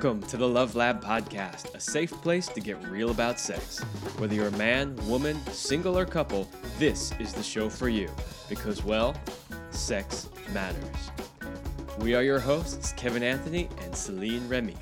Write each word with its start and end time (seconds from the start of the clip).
Welcome 0.00 0.22
to 0.28 0.36
the 0.36 0.48
Love 0.48 0.76
Lab 0.76 1.02
Podcast, 1.02 1.74
a 1.74 1.80
safe 1.80 2.12
place 2.22 2.46
to 2.46 2.60
get 2.60 2.80
real 2.88 3.10
about 3.10 3.40
sex. 3.40 3.80
Whether 4.18 4.36
you're 4.36 4.46
a 4.46 4.52
man, 4.52 4.94
woman, 5.08 5.44
single, 5.46 5.98
or 5.98 6.06
couple, 6.06 6.48
this 6.78 7.10
is 7.18 7.32
the 7.32 7.42
show 7.42 7.68
for 7.68 7.88
you. 7.88 8.08
Because, 8.48 8.84
well, 8.84 9.16
sex 9.70 10.28
matters. 10.54 11.10
We 11.98 12.14
are 12.14 12.22
your 12.22 12.38
hosts, 12.38 12.92
Kevin 12.92 13.24
Anthony 13.24 13.68
and 13.82 13.92
Celine 13.92 14.48
Remy. 14.48 14.76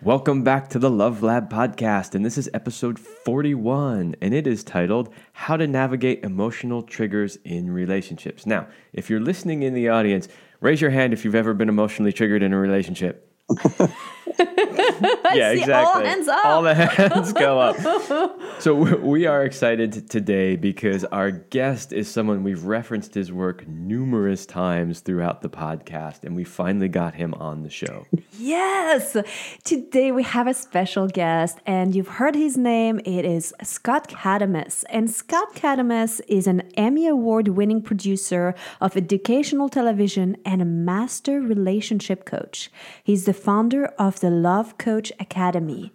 Welcome 0.00 0.42
back 0.42 0.70
to 0.70 0.78
the 0.78 0.90
Love 0.90 1.22
Lab 1.22 1.52
Podcast, 1.52 2.14
and 2.14 2.24
this 2.24 2.38
is 2.38 2.48
episode 2.54 2.98
41, 2.98 4.16
and 4.22 4.32
it 4.32 4.46
is 4.46 4.64
titled 4.64 5.12
How 5.34 5.58
to 5.58 5.66
Navigate 5.66 6.24
Emotional 6.24 6.80
Triggers 6.80 7.36
in 7.44 7.70
Relationships. 7.70 8.46
Now, 8.46 8.68
if 8.94 9.10
you're 9.10 9.20
listening 9.20 9.64
in 9.64 9.74
the 9.74 9.90
audience, 9.90 10.28
raise 10.60 10.80
your 10.80 10.92
hand 10.92 11.12
if 11.12 11.26
you've 11.26 11.34
ever 11.34 11.52
been 11.52 11.68
emotionally 11.68 12.14
triggered 12.14 12.42
in 12.42 12.54
a 12.54 12.58
relationship. 12.58 13.28
okay 13.52 13.92
yeah, 14.38 15.50
exactly. 15.52 15.72
All 15.74 16.00
hands 16.00 16.28
up. 16.28 16.44
All 16.44 16.62
the 16.62 16.74
hands 16.74 17.32
go 17.32 17.60
up. 17.60 18.38
So 18.62 18.74
we 18.74 19.26
are 19.26 19.44
excited 19.44 20.08
today 20.08 20.54
because 20.54 21.04
our 21.06 21.32
guest 21.32 21.92
is 21.92 22.08
someone 22.08 22.44
we've 22.44 22.62
referenced 22.62 23.12
his 23.12 23.32
work 23.32 23.66
numerous 23.66 24.46
times 24.46 25.00
throughout 25.00 25.42
the 25.42 25.48
podcast, 25.48 26.22
and 26.22 26.36
we 26.36 26.44
finally 26.44 26.86
got 26.86 27.14
him 27.14 27.34
on 27.34 27.64
the 27.64 27.70
show. 27.70 28.06
Yes. 28.38 29.16
Today 29.64 30.12
we 30.12 30.22
have 30.22 30.46
a 30.46 30.54
special 30.54 31.08
guest, 31.08 31.58
and 31.66 31.92
you've 31.92 32.06
heard 32.06 32.36
his 32.36 32.56
name. 32.56 33.00
It 33.04 33.24
is 33.24 33.52
Scott 33.64 34.06
Catamas. 34.06 34.84
And 34.90 35.10
Scott 35.10 35.56
Catamas 35.56 36.20
is 36.28 36.46
an 36.46 36.62
Emmy 36.76 37.08
Award 37.08 37.48
winning 37.48 37.82
producer 37.82 38.54
of 38.80 38.96
educational 38.96 39.68
television 39.68 40.36
and 40.44 40.62
a 40.62 40.66
master 40.66 41.40
relationship 41.40 42.24
coach. 42.24 42.70
He's 43.02 43.24
the 43.24 43.34
founder 43.34 43.86
of 43.98 44.20
the 44.22 44.30
Love 44.30 44.78
Coach 44.78 45.12
Academy. 45.20 45.92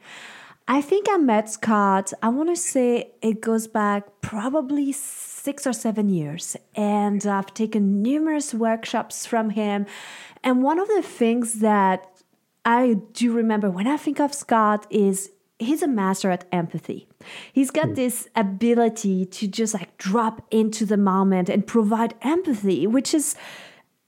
I 0.67 0.81
think 0.81 1.07
I 1.09 1.15
met 1.15 1.49
Scott, 1.49 2.11
I 2.21 2.27
want 2.27 2.49
to 2.49 2.57
say 2.57 3.11
it 3.21 3.39
goes 3.39 3.67
back 3.67 4.03
probably 4.19 4.91
six 4.91 5.65
or 5.65 5.71
seven 5.71 6.09
years. 6.09 6.57
And 6.75 7.25
I've 7.25 7.53
taken 7.53 8.01
numerous 8.01 8.53
workshops 8.53 9.25
from 9.25 9.51
him. 9.51 9.85
And 10.43 10.61
one 10.61 10.77
of 10.77 10.89
the 10.89 11.01
things 11.01 11.59
that 11.61 12.05
I 12.65 12.97
do 13.13 13.31
remember 13.31 13.71
when 13.71 13.87
I 13.87 13.95
think 13.95 14.19
of 14.19 14.33
Scott 14.33 14.85
is 14.89 15.31
he's 15.57 15.81
a 15.81 15.87
master 15.87 16.29
at 16.31 16.43
empathy. 16.51 17.07
He's 17.53 17.71
got 17.71 17.87
hmm. 17.87 17.93
this 17.93 18.27
ability 18.35 19.25
to 19.25 19.47
just 19.47 19.73
like 19.73 19.97
drop 19.97 20.45
into 20.51 20.85
the 20.85 20.97
moment 20.97 21.47
and 21.47 21.65
provide 21.65 22.13
empathy, 22.21 22.85
which 22.85 23.13
is 23.13 23.35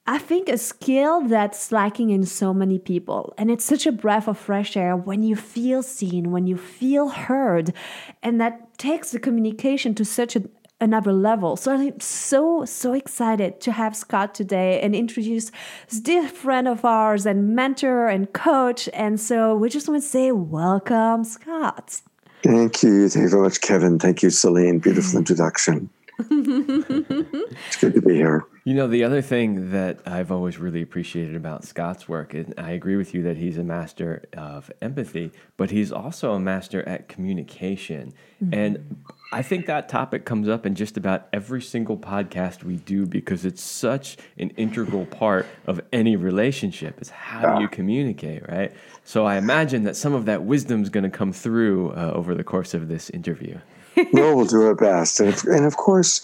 I 0.09 0.17
think 0.17 0.49
a 0.49 0.57
skill 0.57 1.21
that's 1.21 1.71
lacking 1.71 2.09
in 2.09 2.25
so 2.25 2.51
many 2.51 2.79
people. 2.79 3.31
And 3.37 3.51
it's 3.51 3.63
such 3.63 3.85
a 3.85 3.91
breath 3.91 4.27
of 4.27 4.39
fresh 4.39 4.75
air 4.75 4.97
when 4.97 5.21
you 5.21 5.35
feel 5.35 5.83
seen, 5.83 6.31
when 6.31 6.47
you 6.47 6.57
feel 6.57 7.09
heard. 7.09 7.75
And 8.23 8.41
that 8.41 8.75
takes 8.79 9.11
the 9.11 9.19
communication 9.19 9.93
to 9.93 10.03
such 10.03 10.35
a, 10.35 10.49
another 10.81 11.13
level. 11.13 11.55
So 11.57 11.75
I'm 11.75 11.99
so, 11.99 12.65
so 12.65 12.93
excited 12.93 13.61
to 13.61 13.71
have 13.71 13.95
Scott 13.95 14.33
today 14.33 14.81
and 14.81 14.95
introduce 14.95 15.51
this 15.89 15.99
dear 15.99 16.27
friend 16.27 16.67
of 16.67 16.83
ours 16.83 17.27
and 17.27 17.55
mentor 17.55 18.07
and 18.07 18.33
coach. 18.33 18.89
And 18.93 19.19
so 19.19 19.55
we 19.55 19.69
just 19.69 19.87
want 19.87 20.01
to 20.01 20.09
say, 20.09 20.31
welcome, 20.31 21.23
Scott. 21.23 22.01
Thank 22.41 22.81
you. 22.81 23.09
Thank 23.09 23.25
you 23.25 23.29
very 23.29 23.43
much, 23.43 23.61
Kevin. 23.61 23.99
Thank 23.99 24.23
you, 24.23 24.31
Celine. 24.31 24.79
Beautiful 24.79 25.19
introduction. 25.23 25.91
It's 26.19 27.77
good 27.77 27.93
to 27.93 28.01
be 28.01 28.15
here. 28.15 28.45
You 28.65 28.73
know, 28.73 28.87
the 28.87 29.03
other 29.03 29.21
thing 29.21 29.71
that 29.71 29.99
I've 30.05 30.31
always 30.31 30.57
really 30.57 30.81
appreciated 30.81 31.35
about 31.35 31.63
Scott's 31.63 32.09
work, 32.09 32.33
and 32.33 32.53
I 32.57 32.71
agree 32.71 32.97
with 32.97 33.13
you 33.13 33.23
that 33.23 33.37
he's 33.37 33.57
a 33.57 33.63
master 33.63 34.25
of 34.35 34.71
empathy, 34.81 35.31
but 35.57 35.71
he's 35.71 35.91
also 35.91 36.33
a 36.33 36.39
master 36.39 36.87
at 36.87 37.07
communication. 37.07 38.13
Mm-hmm. 38.43 38.53
And 38.53 39.03
I 39.31 39.43
think 39.43 39.65
that 39.67 39.89
topic 39.89 40.25
comes 40.25 40.49
up 40.49 40.65
in 40.65 40.75
just 40.75 40.97
about 40.97 41.27
every 41.31 41.61
single 41.61 41.97
podcast 41.97 42.63
we 42.63 42.75
do 42.77 43.05
because 43.05 43.45
it's 43.45 43.63
such 43.63 44.17
an 44.37 44.49
integral 44.51 45.05
part 45.05 45.45
of 45.65 45.79
any 45.93 46.15
relationship 46.15 47.01
is 47.01 47.09
how 47.09 47.55
do 47.55 47.61
you 47.61 47.67
communicate, 47.67 48.47
right? 48.49 48.73
So 49.03 49.25
I 49.25 49.37
imagine 49.37 49.83
that 49.83 49.95
some 49.95 50.13
of 50.13 50.25
that 50.25 50.43
wisdom 50.43 50.83
is 50.83 50.89
going 50.89 51.03
to 51.05 51.09
come 51.09 51.31
through 51.31 51.91
uh, 51.91 52.11
over 52.13 52.35
the 52.35 52.43
course 52.43 52.73
of 52.73 52.87
this 52.87 53.09
interview. 53.09 53.59
well, 54.13 54.35
we'll 54.35 54.45
do 54.45 54.63
our 54.63 54.75
best. 54.75 55.19
And, 55.19 55.29
if, 55.29 55.43
and 55.43 55.65
of 55.65 55.77
course, 55.77 56.21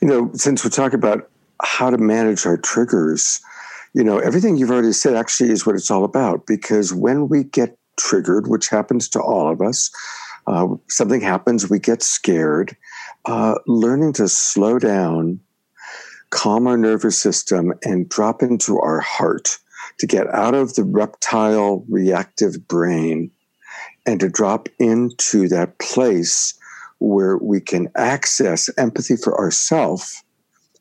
you 0.00 0.08
know, 0.08 0.30
since 0.34 0.64
we're 0.64 0.70
talking 0.70 0.98
about 0.98 1.30
how 1.62 1.90
to 1.90 1.98
manage 1.98 2.46
our 2.46 2.56
triggers, 2.56 3.40
you 3.94 4.04
know, 4.04 4.18
everything 4.18 4.56
you've 4.56 4.70
already 4.70 4.92
said 4.92 5.14
actually 5.14 5.50
is 5.50 5.66
what 5.66 5.74
it's 5.74 5.90
all 5.90 6.04
about. 6.04 6.46
Because 6.46 6.92
when 6.92 7.28
we 7.28 7.44
get 7.44 7.76
triggered, 7.96 8.46
which 8.46 8.68
happens 8.68 9.08
to 9.10 9.20
all 9.20 9.50
of 9.50 9.60
us, 9.60 9.90
uh, 10.46 10.68
something 10.88 11.20
happens, 11.20 11.68
we 11.68 11.78
get 11.78 12.02
scared. 12.02 12.76
Uh, 13.24 13.56
learning 13.66 14.12
to 14.14 14.28
slow 14.28 14.78
down, 14.78 15.40
calm 16.30 16.66
our 16.66 16.78
nervous 16.78 17.20
system, 17.20 17.72
and 17.82 18.08
drop 18.08 18.42
into 18.42 18.78
our 18.78 19.00
heart 19.00 19.58
to 19.98 20.06
get 20.06 20.26
out 20.28 20.54
of 20.54 20.74
the 20.74 20.84
reptile 20.84 21.84
reactive 21.88 22.66
brain 22.68 23.30
and 24.06 24.20
to 24.20 24.28
drop 24.28 24.68
into 24.78 25.48
that 25.48 25.78
place 25.78 26.58
where 26.98 27.38
we 27.38 27.60
can 27.60 27.88
access 27.96 28.68
empathy 28.76 29.16
for 29.16 29.38
ourselves 29.38 30.22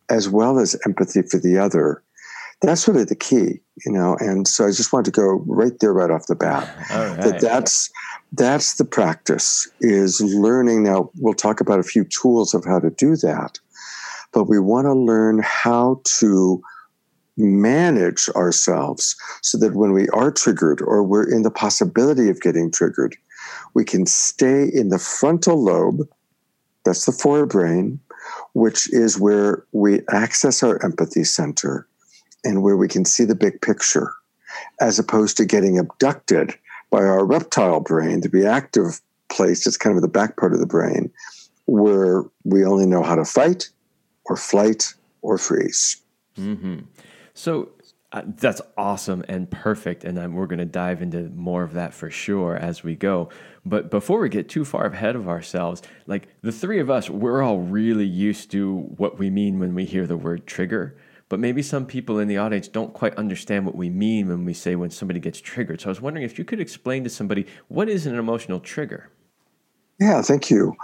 as 0.09 0.29
well 0.29 0.59
as 0.59 0.79
empathy 0.85 1.21
for 1.21 1.37
the 1.37 1.57
other. 1.57 2.03
That's 2.61 2.87
really 2.87 3.03
the 3.03 3.15
key, 3.15 3.59
you 3.85 3.91
know. 3.91 4.17
And 4.19 4.47
so 4.47 4.65
I 4.65 4.69
just 4.69 4.91
wanted 4.91 5.13
to 5.13 5.19
go 5.19 5.43
right 5.45 5.77
there, 5.79 5.93
right 5.93 6.09
off 6.09 6.27
the 6.27 6.35
bat. 6.35 6.67
Right. 6.89 7.21
That 7.21 7.41
that's 7.41 7.89
that's 8.31 8.75
the 8.75 8.85
practice 8.85 9.67
is 9.81 10.21
learning. 10.21 10.83
Now 10.83 11.11
we'll 11.17 11.33
talk 11.33 11.61
about 11.61 11.79
a 11.79 11.83
few 11.83 12.03
tools 12.05 12.53
of 12.53 12.65
how 12.65 12.79
to 12.79 12.89
do 12.89 13.15
that, 13.17 13.59
but 14.33 14.45
we 14.45 14.59
want 14.59 14.85
to 14.85 14.93
learn 14.93 15.41
how 15.43 16.01
to 16.19 16.61
manage 17.37 18.29
ourselves 18.29 19.15
so 19.43 19.57
that 19.59 19.75
when 19.75 19.91
we 19.93 20.09
are 20.09 20.31
triggered 20.31 20.81
or 20.81 21.03
we're 21.03 21.29
in 21.29 21.43
the 21.43 21.51
possibility 21.51 22.29
of 22.29 22.41
getting 22.41 22.71
triggered, 22.71 23.15
we 23.77 23.85
can 23.85 24.05
stay 24.05 24.63
in 24.73 24.89
the 24.89 24.99
frontal 24.99 25.63
lobe. 25.63 26.01
That's 26.83 27.05
the 27.05 27.11
forebrain 27.11 27.99
which 28.53 28.91
is 28.91 29.19
where 29.19 29.63
we 29.71 30.01
access 30.09 30.63
our 30.63 30.83
empathy 30.83 31.23
center 31.23 31.87
and 32.43 32.63
where 32.63 32.77
we 32.77 32.87
can 32.87 33.05
see 33.05 33.23
the 33.23 33.35
big 33.35 33.61
picture, 33.61 34.13
as 34.81 34.99
opposed 34.99 35.37
to 35.37 35.45
getting 35.45 35.77
abducted 35.77 36.55
by 36.89 37.03
our 37.03 37.25
reptile 37.25 37.79
brain, 37.79 38.21
the 38.21 38.29
reactive 38.29 39.01
place, 39.29 39.67
it's 39.67 39.77
kind 39.77 39.95
of 39.95 40.01
the 40.01 40.07
back 40.07 40.37
part 40.37 40.53
of 40.53 40.59
the 40.59 40.65
brain, 40.65 41.11
where 41.65 42.23
we 42.45 42.65
only 42.65 42.85
know 42.85 43.03
how 43.03 43.15
to 43.15 43.25
fight 43.25 43.69
or 44.25 44.37
flight 44.37 44.93
or 45.21 45.37
freeze. 45.37 45.97
Mm-hmm. 46.37 46.79
So 47.33 47.69
uh, 48.13 48.21
that's 48.25 48.61
awesome 48.77 49.23
and 49.27 49.51
perfect. 49.51 50.03
And 50.03 50.17
um, 50.17 50.33
we're 50.33 50.47
going 50.47 50.59
to 50.59 50.65
dive 50.65 51.01
into 51.01 51.29
more 51.29 51.63
of 51.63 51.73
that 51.73 51.93
for 51.93 52.09
sure 52.09 52.55
as 52.55 52.83
we 52.83 52.95
go. 52.95 53.29
But 53.65 53.91
before 53.91 54.19
we 54.19 54.29
get 54.29 54.47
too 54.47 54.63
far 54.63 54.85
ahead 54.85 55.15
of 55.15 55.27
ourselves, 55.27 55.81
like 56.05 56.29
the 56.41 56.53
three 56.53 56.79
of 56.79 56.89
us, 56.89 57.09
we're 57.09 57.41
all 57.41 57.59
really 57.59 58.05
used 58.05 58.49
to 58.51 58.77
what 58.95 59.19
we 59.19 59.29
mean 59.29 59.59
when 59.59 59.75
we 59.75 59.83
hear 59.83 60.07
the 60.07 60.15
word 60.15 60.47
trigger. 60.47 60.97
But 61.29 61.41
maybe 61.41 61.61
some 61.61 61.85
people 61.85 62.19
in 62.19 62.29
the 62.29 62.37
audience 62.37 62.69
don't 62.69 62.93
quite 62.93 63.13
understand 63.15 63.65
what 63.65 63.75
we 63.75 63.89
mean 63.89 64.29
when 64.29 64.45
we 64.45 64.53
say 64.53 64.75
when 64.75 64.89
somebody 64.89 65.19
gets 65.19 65.41
triggered. 65.41 65.81
So 65.81 65.89
I 65.89 65.91
was 65.91 65.99
wondering 65.99 66.25
if 66.25 66.39
you 66.39 66.45
could 66.45 66.61
explain 66.61 67.03
to 67.03 67.09
somebody 67.09 67.45
what 67.67 67.89
is 67.89 68.05
an 68.05 68.15
emotional 68.17 68.61
trigger? 68.61 69.09
Yeah, 69.99 70.21
thank 70.21 70.49
you. 70.49 70.75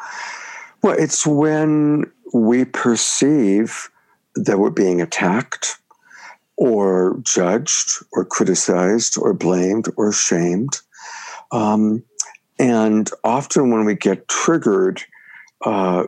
Well, 0.82 0.98
it's 1.00 1.26
when 1.26 2.12
we 2.34 2.66
perceive 2.66 3.90
that 4.36 4.60
we're 4.60 4.72
being 4.72 5.02
attacked 5.02 5.78
or 6.64 7.20
judged 7.24 7.90
or 8.14 8.24
criticized 8.24 9.18
or 9.18 9.34
blamed 9.34 9.90
or 9.98 10.14
shamed. 10.14 10.80
Um, 11.52 12.02
and 12.58 13.10
often 13.26 13.70
when 13.70 13.84
we 13.84 13.96
get 13.96 14.30
triggered, 14.30 15.04
uh, 15.66 16.06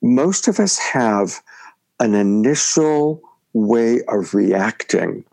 most 0.00 0.48
of 0.48 0.60
us 0.60 0.78
have 0.78 1.42
an 2.00 2.14
initial 2.14 3.20
way 3.52 4.00
of 4.08 4.32
reacting 4.32 5.26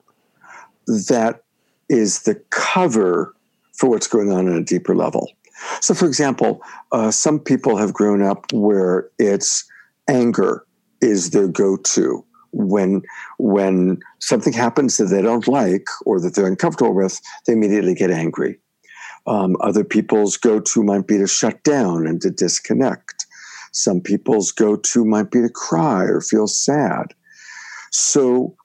that 0.88 1.42
is 1.88 2.24
the 2.24 2.36
cover 2.50 3.34
for 3.78 3.90
what's 3.90 4.08
going 4.08 4.30
on 4.30 4.50
at 4.50 4.58
a 4.58 4.64
deeper 4.64 4.94
level. 4.94 5.32
So, 5.80 5.94
for 5.94 6.06
example, 6.06 6.62
uh, 6.92 7.12
some 7.12 7.40
people 7.40 7.78
have 7.78 7.94
grown 7.94 8.22
up 8.22 8.52
where 8.52 9.10
it's 9.20 9.64
anger 10.10 10.66
is 11.00 11.30
their 11.30 11.48
go 11.48 11.78
to 11.78 12.26
when 12.56 13.02
when 13.38 14.00
something 14.20 14.54
happens 14.54 14.98
that 14.98 15.06
they 15.06 15.22
don't 15.22 15.48
like 15.48 15.86
or 16.06 16.20
that 16.22 16.36
they're 16.36 16.48
uncomfortable 16.48 16.96
with, 16.96 17.20
they 17.46 17.54
immediately 17.54 17.94
get 17.94 18.10
angry. 18.10 18.58
Um, 19.28 19.58
other 19.60 19.84
people's 19.84 20.38
go 20.38 20.60
to 20.60 20.84
might 20.84 21.08
be 21.08 21.18
to 21.18 21.28
shut 21.28 21.64
down 21.64 22.08
and 22.08 22.22
to 22.22 22.30
disconnect. 22.30 23.26
Some 23.74 24.00
people's 24.00 24.52
go 24.52 24.78
to 24.78 25.04
might 25.04 25.32
be 25.32 25.42
to 25.42 25.50
cry 25.50 26.04
or 26.04 26.22
feel 26.22 26.48
sad. 26.48 27.14
So, 27.92 28.56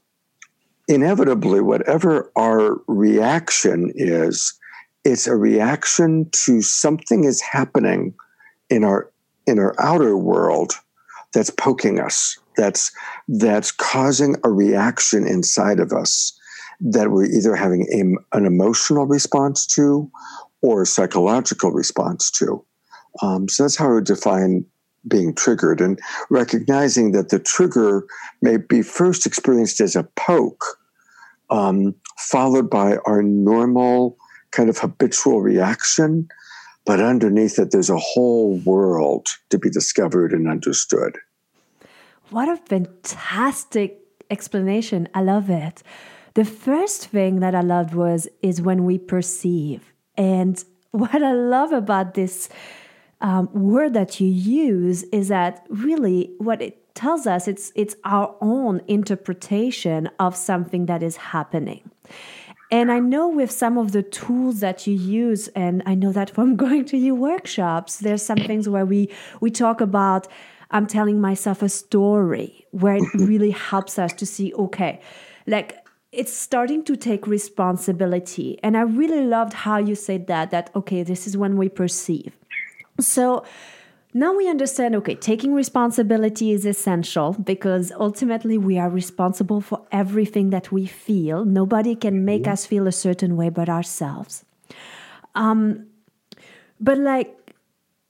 inevitably, 0.86 1.60
whatever 1.60 2.30
our 2.36 2.80
reaction 2.86 3.92
is, 3.94 4.54
it's 5.04 5.26
a 5.26 5.36
reaction 5.36 6.28
to 6.44 6.62
something 6.62 7.24
is 7.24 7.40
happening 7.40 8.14
in 8.68 8.84
our 8.84 9.10
in 9.46 9.58
our 9.58 9.74
outer 9.80 10.16
world 10.16 10.74
that's 11.32 11.50
poking 11.50 11.98
us 11.98 12.38
that's 12.56 12.92
that's 13.28 13.70
causing 13.70 14.36
a 14.44 14.50
reaction 14.50 15.26
inside 15.26 15.80
of 15.80 15.92
us 15.92 16.36
that 16.80 17.10
we're 17.10 17.26
either 17.26 17.54
having 17.54 17.86
a, 17.92 18.36
an 18.36 18.46
emotional 18.46 19.06
response 19.06 19.66
to 19.66 20.10
or 20.62 20.82
a 20.82 20.86
psychological 20.86 21.70
response 21.70 22.30
to 22.30 22.64
um, 23.22 23.48
so 23.48 23.64
that's 23.64 23.76
how 23.76 23.90
I 23.90 23.94
would 23.94 24.04
define 24.04 24.64
being 25.08 25.34
triggered 25.34 25.80
and 25.80 25.98
recognizing 26.28 27.12
that 27.12 27.30
the 27.30 27.38
trigger 27.38 28.06
may 28.42 28.58
be 28.58 28.82
first 28.82 29.26
experienced 29.26 29.80
as 29.80 29.96
a 29.96 30.04
poke 30.16 30.64
um, 31.48 31.94
followed 32.18 32.68
by 32.68 32.96
our 33.06 33.22
normal 33.22 34.16
kind 34.50 34.68
of 34.68 34.78
habitual 34.78 35.40
reaction 35.40 36.28
but 36.86 37.00
underneath 37.00 37.58
it, 37.58 37.70
there's 37.70 37.90
a 37.90 37.98
whole 37.98 38.56
world 38.64 39.28
to 39.50 39.58
be 39.58 39.70
discovered 39.70 40.32
and 40.32 40.48
understood. 40.48 41.18
What 42.30 42.48
a 42.48 42.56
fantastic 42.56 43.98
explanation. 44.30 45.08
I 45.14 45.22
love 45.22 45.50
it. 45.50 45.82
The 46.34 46.44
first 46.44 47.08
thing 47.08 47.40
that 47.40 47.54
I 47.56 47.60
loved 47.60 47.94
was 47.94 48.28
is 48.40 48.62
when 48.62 48.84
we 48.84 48.98
perceive. 48.98 49.92
And 50.16 50.62
what 50.92 51.22
I 51.22 51.32
love 51.32 51.72
about 51.72 52.14
this 52.14 52.48
um, 53.20 53.50
word 53.52 53.94
that 53.94 54.20
you 54.20 54.28
use 54.28 55.02
is 55.04 55.28
that 55.28 55.66
really 55.68 56.32
what 56.38 56.62
it 56.62 56.94
tells 56.94 57.26
us 57.26 57.46
it's 57.46 57.70
it's 57.76 57.94
our 58.04 58.34
own 58.40 58.80
interpretation 58.88 60.08
of 60.18 60.34
something 60.34 60.86
that 60.86 61.02
is 61.02 61.16
happening. 61.16 61.90
And 62.72 62.92
I 62.92 63.00
know 63.00 63.28
with 63.28 63.50
some 63.50 63.76
of 63.78 63.90
the 63.92 64.02
tools 64.02 64.60
that 64.60 64.86
you 64.86 64.94
use, 64.94 65.48
and 65.48 65.82
I 65.86 65.94
know 65.94 66.12
that 66.12 66.30
from 66.36 66.56
going 66.56 66.84
to 66.86 66.96
your 66.96 67.16
workshops, 67.16 67.98
there's 67.98 68.22
some 68.22 68.38
things 68.38 68.68
where 68.68 68.86
we 68.86 69.08
we 69.40 69.50
talk 69.50 69.80
about 69.80 70.28
I'm 70.70 70.86
telling 70.86 71.20
myself 71.20 71.62
a 71.62 71.68
story 71.68 72.66
where 72.70 72.96
it 72.96 73.04
really 73.14 73.50
helps 73.50 73.98
us 73.98 74.12
to 74.14 74.26
see, 74.26 74.54
okay, 74.54 75.00
like 75.46 75.76
it's 76.12 76.32
starting 76.32 76.84
to 76.84 76.96
take 76.96 77.26
responsibility. 77.26 78.58
And 78.62 78.76
I 78.76 78.82
really 78.82 79.24
loved 79.24 79.52
how 79.52 79.78
you 79.78 79.94
said 79.94 80.26
that, 80.26 80.50
that 80.50 80.70
okay, 80.74 81.02
this 81.02 81.26
is 81.26 81.36
when 81.36 81.56
we 81.56 81.68
perceive. 81.68 82.36
So 82.98 83.44
now 84.12 84.34
we 84.34 84.48
understand 84.48 84.96
okay, 84.96 85.14
taking 85.14 85.54
responsibility 85.54 86.52
is 86.52 86.66
essential 86.66 87.32
because 87.34 87.92
ultimately 87.92 88.58
we 88.58 88.76
are 88.76 88.90
responsible 88.90 89.60
for 89.60 89.86
everything 89.92 90.50
that 90.50 90.72
we 90.72 90.86
feel. 90.86 91.44
Nobody 91.44 91.94
can 91.94 92.24
make 92.24 92.42
mm-hmm. 92.42 92.52
us 92.52 92.66
feel 92.66 92.88
a 92.88 92.92
certain 92.92 93.36
way 93.36 93.48
but 93.48 93.68
ourselves. 93.68 94.44
Um, 95.36 95.86
but 96.80 96.98
like 96.98 97.36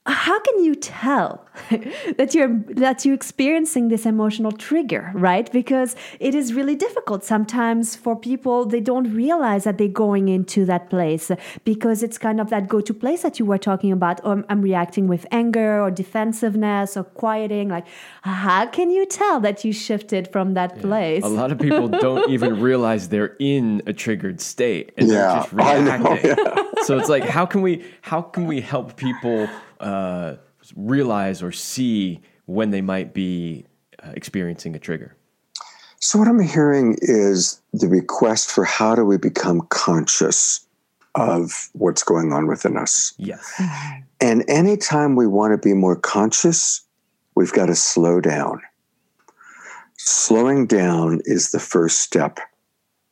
how 0.07 0.41
can 0.41 0.65
you 0.65 0.75
tell 0.75 1.47
that 2.17 2.35
you're 2.35 2.57
that 2.69 3.05
you're 3.05 3.15
experiencing 3.15 3.89
this 3.89 4.07
emotional 4.07 4.51
trigger 4.51 5.11
right 5.15 5.53
because 5.53 5.95
it 6.19 6.35
is 6.35 6.55
really 6.55 6.75
difficult 6.75 7.23
sometimes 7.23 7.97
for 7.97 8.17
people 8.17 8.65
they 8.65 8.81
don't 8.81 9.13
realize 9.15 9.65
that 9.65 9.77
they're 9.77 9.89
going 9.89 10.29
into 10.29 10.65
that 10.65 10.89
place 10.89 11.31
because 11.65 12.03
it's 12.03 12.17
kind 12.17 12.41
of 12.41 12.49
that 12.49 12.67
go-to 12.67 12.95
place 12.95 13.21
that 13.21 13.39
you 13.39 13.45
were 13.45 13.59
talking 13.59 13.93
about 13.93 14.21
oh, 14.25 14.43
i'm 14.49 14.63
reacting 14.63 15.07
with 15.07 15.27
anger 15.31 15.83
or 15.83 15.91
defensiveness 15.91 16.97
or 16.97 17.05
quieting 17.05 17.69
like 17.69 17.87
how 18.23 18.65
can 18.67 18.91
you 18.91 19.05
tell 19.05 19.39
that 19.39 19.67
you 19.67 19.73
shifted 19.73 20.27
from 20.33 20.55
that 20.55 20.75
yeah. 20.77 20.83
place 20.83 21.25
a 21.25 21.29
lot 21.29 21.53
of 21.53 21.59
people 21.59 21.89
don't 22.01 22.31
even 22.31 22.59
realize 22.59 23.11
they're 23.11 23.37
in 23.39 23.83
a 23.87 23.93
triggered 23.93 24.41
state 24.41 24.93
and 24.97 25.09
yeah, 25.09 25.15
they're 25.15 25.37
just 25.37 25.53
reacting 25.53 26.03
know, 26.03 26.19
yeah. 26.25 26.83
so 26.85 26.99
it's 26.99 27.11
like 27.11 27.25
how 27.25 27.45
can 27.45 27.61
we 27.61 27.85
how 28.01 28.23
can 28.23 28.47
we 28.47 28.63
help 28.63 28.97
people 28.97 29.47
uh, 29.81 30.37
realize 30.77 31.43
or 31.43 31.53
see 31.53 32.21
when 32.47 32.71
they 32.71 32.81
might 32.81 33.15
be 33.15 33.67
uh, 34.03 34.13
experiencing 34.15 34.75
a 34.75 34.79
trigger? 34.79 35.17
So, 35.99 36.19
what 36.19 36.29
I'm 36.29 36.41
hearing 36.41 36.97
is 37.01 37.61
the 37.73 37.89
request 37.89 38.51
for 38.51 38.65
how 38.65 38.95
do 38.95 39.05
we 39.05 39.19
become 39.19 39.61
conscious 39.69 40.67
of 41.15 41.69
what's 41.73 42.03
going 42.03 42.33
on 42.33 42.47
within 42.47 42.77
us. 42.77 43.15
Yes. 43.19 43.61
And 44.21 44.45
anytime 44.49 45.17
we 45.17 45.27
want 45.27 45.53
to 45.53 45.59
be 45.59 45.75
more 45.75 45.97
conscious, 45.97 46.83
we've 47.35 47.53
got 47.53 47.67
to 47.67 47.75
slow 47.75 48.21
down. 48.21 48.63
Slowing 49.97 50.67
down 50.67 51.21
is 51.25 51.51
the 51.51 51.59
first 51.59 52.01
step 52.01 52.39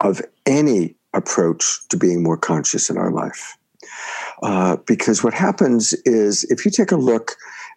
of 0.00 0.22
any 0.46 0.94
approach 1.12 1.86
to 1.88 1.96
being 1.96 2.22
more 2.22 2.36
conscious 2.36 2.88
in 2.88 2.96
our 2.96 3.10
life. 3.10 3.57
Uh, 4.42 4.76
because 4.86 5.24
what 5.24 5.34
happens 5.34 5.92
is 6.04 6.44
if 6.44 6.64
you 6.64 6.70
take 6.70 6.92
a 6.92 6.96
look 6.96 7.32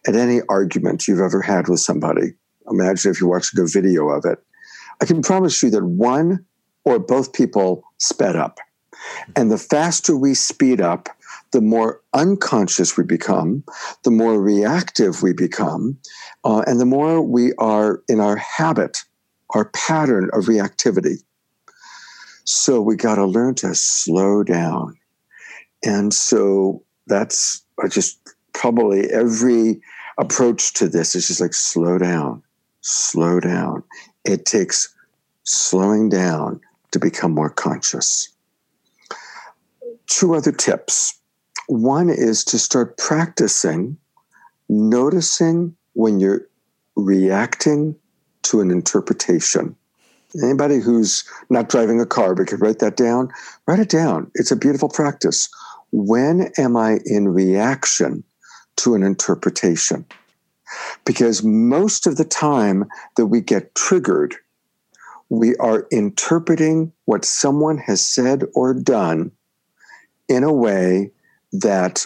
at 0.08 0.16
any 0.16 0.42
argument 0.50 1.08
you've 1.08 1.20
ever 1.20 1.42
had 1.42 1.68
with 1.68 1.80
somebody, 1.80 2.34
imagine 2.70 3.12
if 3.12 3.20
you 3.20 3.28
watch 3.28 3.52
a 3.58 3.66
video 3.66 4.10
of 4.10 4.26
it, 4.26 4.40
I 5.02 5.06
can 5.06 5.22
promise 5.22 5.62
you 5.64 5.70
that 5.72 5.84
one 5.84 6.46
or 6.84 7.00
both 7.00 7.34
people 7.34 7.84
sped 7.98 8.36
up. 8.36 8.60
And 9.36 9.52
the 9.52 9.58
faster 9.58 10.16
we 10.16 10.36
speed 10.36 10.80
up, 10.80 11.10
the 11.52 11.62
more 11.62 12.02
unconscious 12.14 12.96
we 12.96 13.04
become, 13.04 13.64
the 14.04 14.12
more 14.12 14.40
reactive 14.40 15.24
we 15.24 15.34
become, 15.34 15.98
uh, 16.44 16.64
and 16.68 16.80
the 16.80 16.86
more 16.86 17.22
we 17.22 17.54
are 17.58 18.04
in 18.08 18.20
our 18.20 18.38
habit, 18.38 19.00
our 19.52 19.66
pattern 19.66 20.30
of 20.34 20.46
reactivity. 20.46 21.18
So 22.44 22.82
we 22.82 22.96
got 22.96 23.16
to 23.16 23.26
learn 23.26 23.56
to 23.56 23.74
slow 23.76 24.44
down 24.44 24.98
and 25.84 26.14
so 26.14 26.84
that's 27.08 27.64
just 27.90 28.20
probably 28.54 29.10
every 29.10 29.82
approach 30.18 30.74
to 30.74 30.88
this 30.88 31.16
is 31.16 31.28
just 31.28 31.42
like 31.42 31.54
slow 31.54 31.98
down, 31.98 32.44
slow 32.82 33.40
down. 33.40 33.84
It 34.24 34.46
takes 34.46 34.94
slowing 35.44 36.10
down 36.10 36.62
to 36.92 37.00
become 37.00 37.32
more 37.32 37.50
conscious. 37.50 38.30
Two 40.08 40.36
other 40.36 40.52
tips. 40.52 41.18
One 41.68 42.10
is 42.10 42.44
to 42.46 42.60
start 42.60 42.98
practicing 42.98 43.98
noticing 44.70 45.76
when 45.94 46.20
you're 46.20 46.48
reacting 46.96 47.96
to 48.44 48.62
an 48.62 48.72
interpretation. 48.72 49.76
Anybody 50.42 50.80
who's 50.80 51.26
not 51.50 51.68
driving 51.68 52.00
a 52.00 52.06
car 52.06 52.36
but 52.36 52.48
could 52.48 52.62
write 52.62 52.80
that 52.80 52.96
down, 52.96 53.30
write 53.68 53.80
it 53.80 53.90
down. 53.90 54.32
It's 54.36 54.52
a 54.52 54.56
beautiful 54.56 54.88
practice 54.88 55.50
when 55.92 56.52
am 56.58 56.78
I 56.78 57.00
in 57.06 57.28
reaction 57.28 58.24
to 58.78 58.96
an 58.96 59.04
interpretation? 59.04 60.06
Because 61.06 61.44
most 61.44 62.08
of 62.08 62.18
the 62.18 62.26
time 62.26 62.86
that 63.18 63.28
we 63.28 63.42
get 63.42 63.76
triggered, 63.76 64.36
we 65.30 65.56
are 65.58 65.88
interpreting 65.92 66.92
what 67.06 67.26
someone 67.26 67.78
has 67.78 68.06
said 68.06 68.44
or 68.56 68.74
done 68.74 69.32
in 70.28 70.44
a 70.44 70.54
way 70.54 71.12
that 71.52 72.06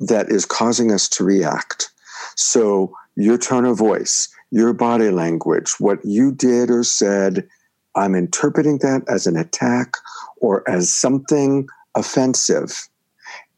that 0.00 0.30
is 0.30 0.44
causing 0.44 0.92
us 0.92 1.08
to 1.08 1.24
react. 1.24 1.90
So 2.34 2.94
your 3.16 3.38
tone 3.38 3.64
of 3.64 3.78
voice, 3.78 4.28
your 4.50 4.74
body 4.74 5.10
language, 5.10 5.74
what 5.78 6.04
you 6.04 6.32
did 6.32 6.70
or 6.70 6.84
said, 6.84 7.48
I'm 7.94 8.14
interpreting 8.14 8.78
that 8.78 9.02
as 9.08 9.26
an 9.26 9.36
attack 9.36 9.96
or 10.38 10.68
as 10.68 10.94
something 10.94 11.66
offensive. 11.94 12.88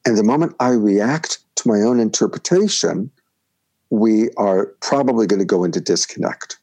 And 0.08 0.16
the 0.16 0.24
moment 0.24 0.56
I 0.58 0.70
react 0.70 1.40
to 1.56 1.68
my 1.68 1.82
own 1.82 2.00
interpretation, 2.00 3.10
we 3.90 4.30
are 4.38 4.68
probably 4.80 5.26
going 5.26 5.38
to 5.38 5.44
go 5.44 5.64
into 5.64 5.82
disconnect. 5.82 6.58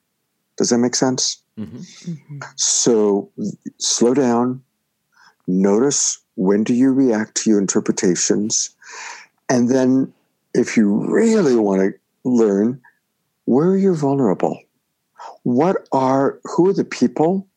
Does 0.58 0.72
that 0.72 0.80
make 0.80 0.96
sense? 0.96 1.44
Mm-hmm. 1.56 1.78
Mm-hmm. 1.78 2.40
So 2.56 3.30
slow 3.78 4.16
down, 4.16 4.64
notice 5.46 6.18
when 6.34 6.64
do 6.64 6.74
you 6.74 6.92
react 6.92 7.36
to 7.36 7.52
your 7.52 7.60
interpretations, 7.60 8.72
and 9.48 9.70
then 9.70 10.12
if 10.56 10.76
you 10.76 11.06
really 11.08 11.56
want 11.56 11.82
to 11.82 11.94
learn, 12.28 12.82
where 13.46 13.68
are 13.68 13.78
you 13.78 13.94
vulnerable? 13.96 14.60
What 15.44 15.88
are 15.92 16.40
who 16.46 16.68
are 16.68 16.74
the 16.74 16.84
people 16.84 17.48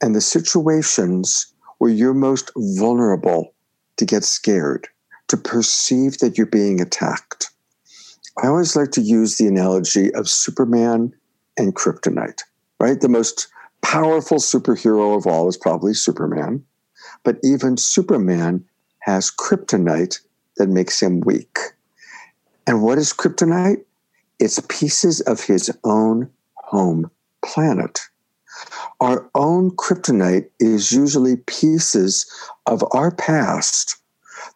and 0.00 0.14
the 0.14 0.20
situations 0.20 1.52
where 1.78 1.90
you're 1.90 2.14
most 2.14 2.52
vulnerable 2.56 3.52
to 3.96 4.06
get 4.06 4.22
scared? 4.22 4.86
To 5.28 5.36
perceive 5.36 6.18
that 6.18 6.36
you're 6.36 6.46
being 6.46 6.80
attacked. 6.80 7.50
I 8.42 8.46
always 8.46 8.76
like 8.76 8.90
to 8.92 9.00
use 9.00 9.36
the 9.36 9.46
analogy 9.46 10.12
of 10.14 10.28
Superman 10.28 11.12
and 11.56 11.74
kryptonite, 11.74 12.42
right? 12.80 13.00
The 13.00 13.08
most 13.08 13.48
powerful 13.82 14.38
superhero 14.38 15.16
of 15.16 15.26
all 15.26 15.48
is 15.48 15.56
probably 15.56 15.94
Superman, 15.94 16.64
but 17.24 17.38
even 17.42 17.76
Superman 17.76 18.64
has 19.00 19.30
kryptonite 19.30 20.20
that 20.56 20.68
makes 20.68 21.00
him 21.00 21.20
weak. 21.20 21.58
And 22.66 22.82
what 22.82 22.98
is 22.98 23.12
kryptonite? 23.12 23.84
It's 24.38 24.60
pieces 24.68 25.20
of 25.22 25.42
his 25.42 25.70
own 25.84 26.30
home 26.54 27.10
planet. 27.44 28.00
Our 29.00 29.28
own 29.34 29.70
kryptonite 29.72 30.48
is 30.60 30.92
usually 30.92 31.36
pieces 31.36 32.30
of 32.66 32.84
our 32.92 33.10
past 33.10 33.97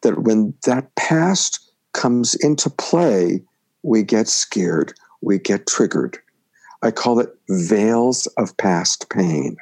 that 0.03 0.23
when 0.23 0.55
that 0.67 0.95
past 0.95 1.61
comes 1.93 2.35
into 2.37 2.71
play, 2.71 3.43
we 3.83 4.03
get 4.03 4.29
scared, 4.29 4.95
we 5.21 5.39
get 5.39 5.67
triggered. 5.67 6.19
I 6.83 6.91
call 6.91 7.21
it 7.21 7.35
veils 7.49 8.27
of 8.37 8.57
past 8.57 9.09
pain. 9.11 9.57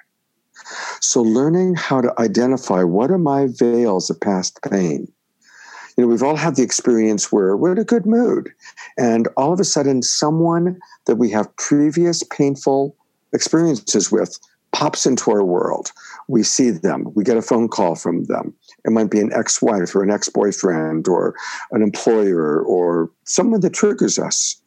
So, 1.01 1.23
learning 1.23 1.75
how 1.75 2.01
to 2.01 2.15
identify 2.19 2.83
what 2.83 3.11
are 3.11 3.19
my 3.19 3.49
veils 3.49 4.09
of 4.11 4.21
past 4.21 4.61
pain. 4.71 5.11
You 5.97 6.05
know, 6.05 6.09
we've 6.09 6.23
all 6.23 6.37
had 6.37 6.57
the 6.57 6.63
experience 6.63 7.33
where 7.33 7.57
we're 7.57 7.73
in 7.73 7.79
a 7.79 7.85
good 7.85 8.07
mood, 8.07 8.51
and 8.97 9.29
all 9.37 9.53
of 9.53 9.61
a 9.61 9.65
sudden, 9.65 10.03
someone 10.03 10.79
that 11.07 11.17
we 11.17 11.31
have 11.31 11.55
previous 11.57 12.23
painful 12.23 12.97
experiences 13.33 14.11
with 14.11 14.39
pops 14.73 15.07
into 15.07 15.31
our 15.31 15.45
world. 15.45 15.91
We 16.31 16.45
see 16.45 16.71
them, 16.71 17.11
we 17.17 17.25
get 17.25 17.37
a 17.37 17.43
phone 17.43 17.69
call 17.69 17.97
from 17.97 18.25
them. 18.25 18.55
It 18.85 18.93
might 18.93 19.11
be 19.11 19.19
an 19.19 19.33
ex 19.35 19.61
wife 19.61 19.97
or 19.97 20.05
an 20.05 20.13
ex 20.13 20.29
boyfriend 20.29 21.09
or 21.09 21.35
an 21.73 21.83
employer 21.83 22.63
or 22.63 23.11
someone 23.25 23.61
that 23.63 23.75
triggers 23.75 24.17
us. 24.17 24.61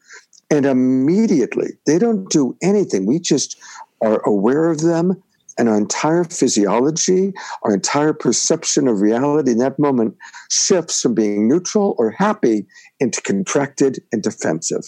And 0.51 0.65
immediately, 0.65 1.69
they 1.85 1.97
don't 1.97 2.29
do 2.29 2.57
anything. 2.61 3.05
We 3.05 3.19
just 3.19 3.57
are 4.01 4.19
aware 4.27 4.69
of 4.69 4.81
them, 4.81 5.23
and 5.57 5.69
our 5.69 5.77
entire 5.77 6.25
physiology, 6.25 7.31
our 7.61 7.73
entire 7.73 8.11
perception 8.11 8.89
of 8.89 8.99
reality 8.99 9.51
in 9.51 9.59
that 9.59 9.79
moment 9.79 10.17
shifts 10.49 10.99
from 11.01 11.13
being 11.13 11.47
neutral 11.47 11.95
or 11.97 12.11
happy 12.11 12.65
into 12.99 13.21
contracted 13.21 14.03
and 14.11 14.21
defensive. 14.21 14.85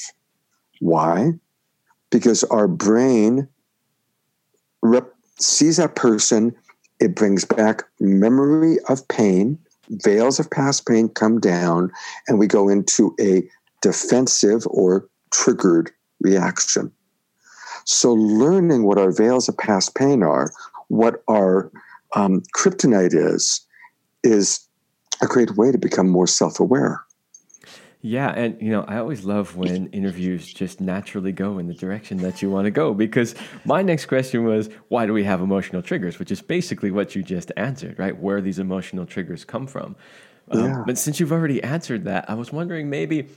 Why? 0.82 1.32
Because 2.10 2.44
our 2.44 2.68
brain 2.68 3.48
rep- 4.82 5.14
sees 5.40 5.78
that 5.78 5.96
person, 5.96 6.54
it 7.06 7.14
brings 7.14 7.46
back 7.46 7.84
memory 8.00 8.78
of 8.90 9.08
pain, 9.10 9.60
veils 9.90 10.40
of 10.40 10.50
past 10.50 10.88
pain 10.88 11.08
come 11.08 11.40
down, 11.40 11.92
and 12.28 12.40
we 12.40 12.48
go 12.48 12.68
into 12.68 13.16
a 13.20 13.48
defensive 13.84 14.64
or 14.66 15.08
triggered 15.32 15.92
reaction. 16.20 16.92
So, 17.86 18.12
learning 18.12 18.86
what 18.86 18.98
our 18.98 19.12
veils 19.12 19.48
of 19.48 19.56
past 19.56 19.94
pain 19.94 20.24
are, 20.24 20.52
what 20.88 21.22
our 21.28 21.72
um, 22.16 22.42
kryptonite 22.58 23.14
is, 23.14 23.62
is 24.24 24.68
a 25.22 25.28
great 25.28 25.56
way 25.58 25.72
to 25.72 25.78
become 25.78 26.10
more 26.10 26.26
self 26.26 26.60
aware. 26.60 27.05
Yeah, 28.06 28.30
and 28.30 28.62
you 28.62 28.70
know, 28.70 28.84
I 28.88 28.98
always 28.98 29.26
love 29.26 29.56
when 29.56 29.88
interviews 29.88 30.54
just 30.54 30.80
naturally 30.80 31.32
go 31.32 31.58
in 31.58 31.66
the 31.66 31.74
direction 31.74 32.18
that 32.18 32.40
you 32.40 32.52
want 32.52 32.66
to 32.66 32.72
go 32.72 32.94
because 32.94 33.34
my 33.66 33.82
next 33.82 34.06
question 34.06 34.46
was 34.46 34.70
why 34.90 35.08
do 35.08 35.14
we 35.14 35.24
have 35.24 35.42
emotional 35.42 35.82
triggers, 35.82 36.20
which 36.20 36.30
is 36.30 36.40
basically 36.40 36.92
what 36.92 37.16
you 37.16 37.24
just 37.24 37.52
answered, 37.58 37.98
right? 37.98 38.16
Where 38.16 38.42
these 38.42 38.60
emotional 38.60 39.08
triggers 39.08 39.44
come 39.44 39.66
from. 39.66 39.96
Um, 40.52 40.64
yeah. 40.66 40.84
But 40.86 41.00
since 41.00 41.20
you've 41.20 41.32
already 41.32 41.64
answered 41.64 42.04
that, 42.04 42.30
I 42.30 42.36
was 42.36 42.54
wondering 42.54 42.92
maybe 42.92 43.28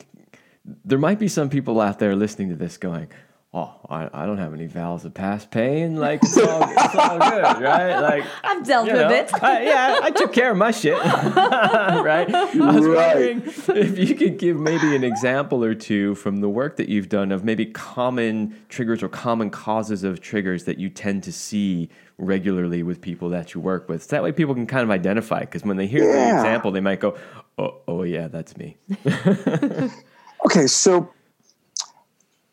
there 0.84 0.98
might 0.98 1.18
be 1.18 1.28
some 1.28 1.48
people 1.48 1.80
out 1.80 1.98
there 1.98 2.14
listening 2.14 2.50
to 2.50 2.56
this 2.56 2.76
going, 2.76 3.08
oh, 3.55 3.75
I, 3.88 4.11
I 4.12 4.26
don't 4.26 4.38
have 4.38 4.52
any 4.52 4.67
vows 4.67 5.05
of 5.05 5.14
past 5.14 5.50
pain. 5.50 5.97
Like 5.97 6.23
it's 6.23 6.37
all, 6.37 6.62
it's 6.71 6.95
all 6.95 7.19
good, 7.19 7.62
right? 7.62 7.99
Like 7.99 8.25
I've 8.45 8.67
dealt 8.67 8.87
with 8.87 8.97
know, 8.97 9.11
it. 9.11 9.31
I, 9.43 9.62
yeah, 9.64 10.00
I 10.02 10.11
took 10.11 10.33
care 10.33 10.50
of 10.50 10.59
my 10.59 10.71
shit, 10.71 10.99
right? 11.02 12.33
I 12.33 12.45
was 12.55 12.87
right. 12.87 13.37
wondering 13.37 13.43
if 13.69 13.99
you 13.99 14.14
could 14.14 14.38
give 14.38 14.59
maybe 14.59 14.95
an 14.95 15.05
example 15.05 15.64
or 15.64 15.75
two 15.75 16.14
from 16.17 16.40
the 16.40 16.49
work 16.49 16.76
that 16.76 16.88
you've 16.88 17.09
done 17.09 17.33
of 17.33 17.45
maybe 17.45 17.67
common 17.67 18.57
triggers 18.69 19.02
or 19.02 19.09
common 19.09 19.50
causes 19.50 20.05
of 20.05 20.21
triggers 20.21 20.64
that 20.64 20.78
you 20.78 20.90
tend 20.90 21.23
to 21.25 21.33
see 21.33 21.88
regularly 22.19 22.83
with 22.83 23.00
people 23.00 23.31
that 23.31 23.55
you 23.55 23.61
work 23.61 23.88
with. 23.88 24.02
So 24.02 24.09
that 24.11 24.23
way 24.23 24.33
people 24.33 24.55
can 24.55 24.67
kind 24.67 24.83
of 24.83 24.90
identify 24.90 25.40
because 25.40 25.64
when 25.64 25.76
they 25.76 25.87
hear 25.87 26.05
yeah. 26.05 26.33
the 26.33 26.37
example, 26.38 26.71
they 26.71 26.81
might 26.81 27.00
go, 27.00 27.17
oh, 27.57 27.81
oh 27.87 28.02
yeah, 28.02 28.28
that's 28.28 28.57
me. 28.57 28.76
okay, 30.45 30.67
so 30.67 31.11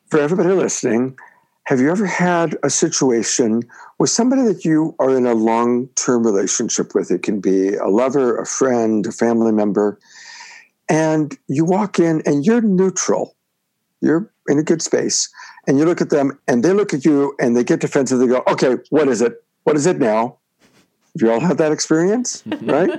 for 0.10 0.20
everybody 0.20 0.50
listening, 0.50 1.18
have 1.66 1.80
you 1.80 1.90
ever 1.90 2.06
had 2.06 2.56
a 2.64 2.70
situation 2.70 3.64
with 3.98 4.10
somebody 4.10 4.44
that 4.44 4.64
you 4.64 4.96
are 5.00 5.16
in 5.16 5.26
a 5.26 5.34
long 5.34 5.88
term 5.96 6.26
relationship 6.26 6.94
with? 6.94 7.10
It 7.10 7.24
can 7.24 7.40
be 7.40 7.76
a 7.76 7.88
lover, 7.88 8.38
a 8.38 8.46
friend, 8.46 9.06
a 9.08 9.12
family 9.12 9.52
member, 9.52 10.00
and 10.90 11.38
you 11.48 11.66
walk 11.66 11.98
in 12.00 12.22
and 12.26 12.46
you're 12.46 12.62
neutral. 12.62 13.36
You're 14.02 14.32
in 14.48 14.60
a 14.60 14.64
good 14.64 14.84
space, 14.84 15.28
and 15.66 15.80
you 15.80 15.86
look 15.86 16.02
at 16.02 16.12
them 16.12 16.38
and 16.48 16.64
they 16.64 16.72
look 16.72 16.94
at 16.94 17.04
you 17.04 17.36
and 17.40 17.58
they 17.58 17.64
get 17.64 17.80
defensive. 17.80 18.20
They 18.20 18.28
go, 18.28 18.44
Okay, 18.48 18.76
what 18.92 19.08
is 19.08 19.22
it? 19.22 19.44
What 19.64 19.76
is 19.76 19.88
it 19.88 19.98
now? 19.98 20.38
You 21.20 21.32
all 21.32 21.40
have 21.40 21.58
that 21.58 21.72
experience, 21.72 22.44
right? 22.62 22.90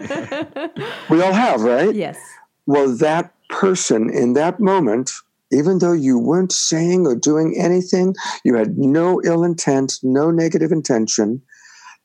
we 1.08 1.22
all 1.22 1.32
have, 1.32 1.60
right? 1.60 1.94
Yes. 1.94 2.18
Well, 2.64 2.88
that 2.96 3.32
person 3.48 4.10
in 4.10 4.32
that 4.32 4.58
moment 4.58 5.12
even 5.52 5.78
though 5.78 5.92
you 5.92 6.18
weren't 6.18 6.52
saying 6.52 7.06
or 7.06 7.14
doing 7.14 7.54
anything, 7.56 8.14
you 8.44 8.54
had 8.54 8.76
no 8.76 9.20
ill 9.24 9.44
intent, 9.44 9.94
no 10.02 10.30
negative 10.30 10.72
intention, 10.72 11.42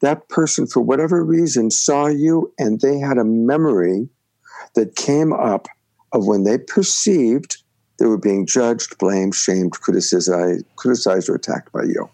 that 0.02 0.28
person, 0.30 0.68
for 0.68 0.82
whatever 0.82 1.24
reason, 1.24 1.72
saw 1.72 2.08
you 2.08 2.54
and 2.58 2.82
they 2.82 2.98
had 3.00 3.18
a 3.18 3.24
memory 3.24 4.10
that 4.76 4.96
came 4.96 5.34
up 5.34 5.68
of 6.12 6.28
when 6.28 6.44
they 6.44 6.58
perceived 6.58 7.58
they 7.98 8.08
were 8.08 8.18
being 8.18 8.48
judged, 8.48 8.98
blamed, 8.98 9.36
shamed, 9.36 9.74
criticized, 9.74 10.66
criticized 10.76 11.30
or 11.30 11.36
attacked 11.36 11.72
by 11.72 11.84
you. 11.84 12.10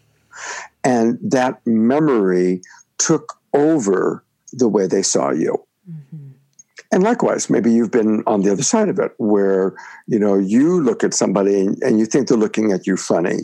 And 0.84 1.18
that 1.22 1.66
memory 1.66 2.62
took 2.98 3.40
over 3.54 4.24
the 4.52 4.68
way 4.68 4.88
they 4.88 5.02
saw 5.02 5.32
you. 5.32 5.66
Mm-hmm. 5.90 6.27
And 6.92 7.04
likewise, 7.04 7.50
maybe 7.50 7.72
you've 7.72 7.92
been 7.92 8.24
on 8.28 8.42
the 8.42 8.52
other 8.52 8.64
side 8.64 8.90
of 8.90 9.00
it 9.00 9.12
where, 9.18 9.76
you 10.08 10.20
know, 10.20 10.36
you 10.36 10.82
look 10.82 11.04
at 11.04 11.14
somebody 11.14 11.60
and, 11.60 11.82
and 11.84 12.00
you 12.00 12.06
think 12.06 12.28
they're 12.28 12.38
looking 12.38 12.72
at 12.72 12.88
you 12.88 12.96
funny 12.96 13.40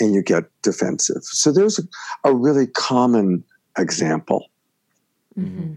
and 0.00 0.14
you 0.14 0.22
get 0.22 0.44
defensive. 0.62 1.22
So 1.22 1.52
there's 1.52 1.78
a, 1.78 1.82
a 2.24 2.34
really 2.34 2.66
common 2.66 3.44
example. 3.76 4.50
Mm-hmm. 5.38 5.74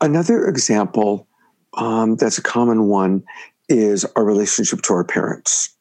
Another 0.00 0.46
example 0.46 1.26
um, 1.74 2.16
that's 2.16 2.38
a 2.38 2.42
common 2.42 2.86
one 2.86 3.24
is 3.68 4.04
our 4.16 4.24
relationship 4.24 4.82
to 4.82 4.94
our 4.94 5.04
parents. 5.04 5.76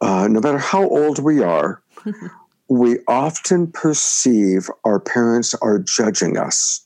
Uh, 0.00 0.28
no 0.28 0.40
matter 0.40 0.58
how 0.58 0.86
old 0.88 1.18
we 1.18 1.42
are, 1.42 1.82
we 2.68 2.98
often 3.08 3.70
perceive 3.70 4.68
our 4.84 5.00
parents 5.00 5.54
are 5.62 5.78
judging 5.78 6.36
us 6.36 6.85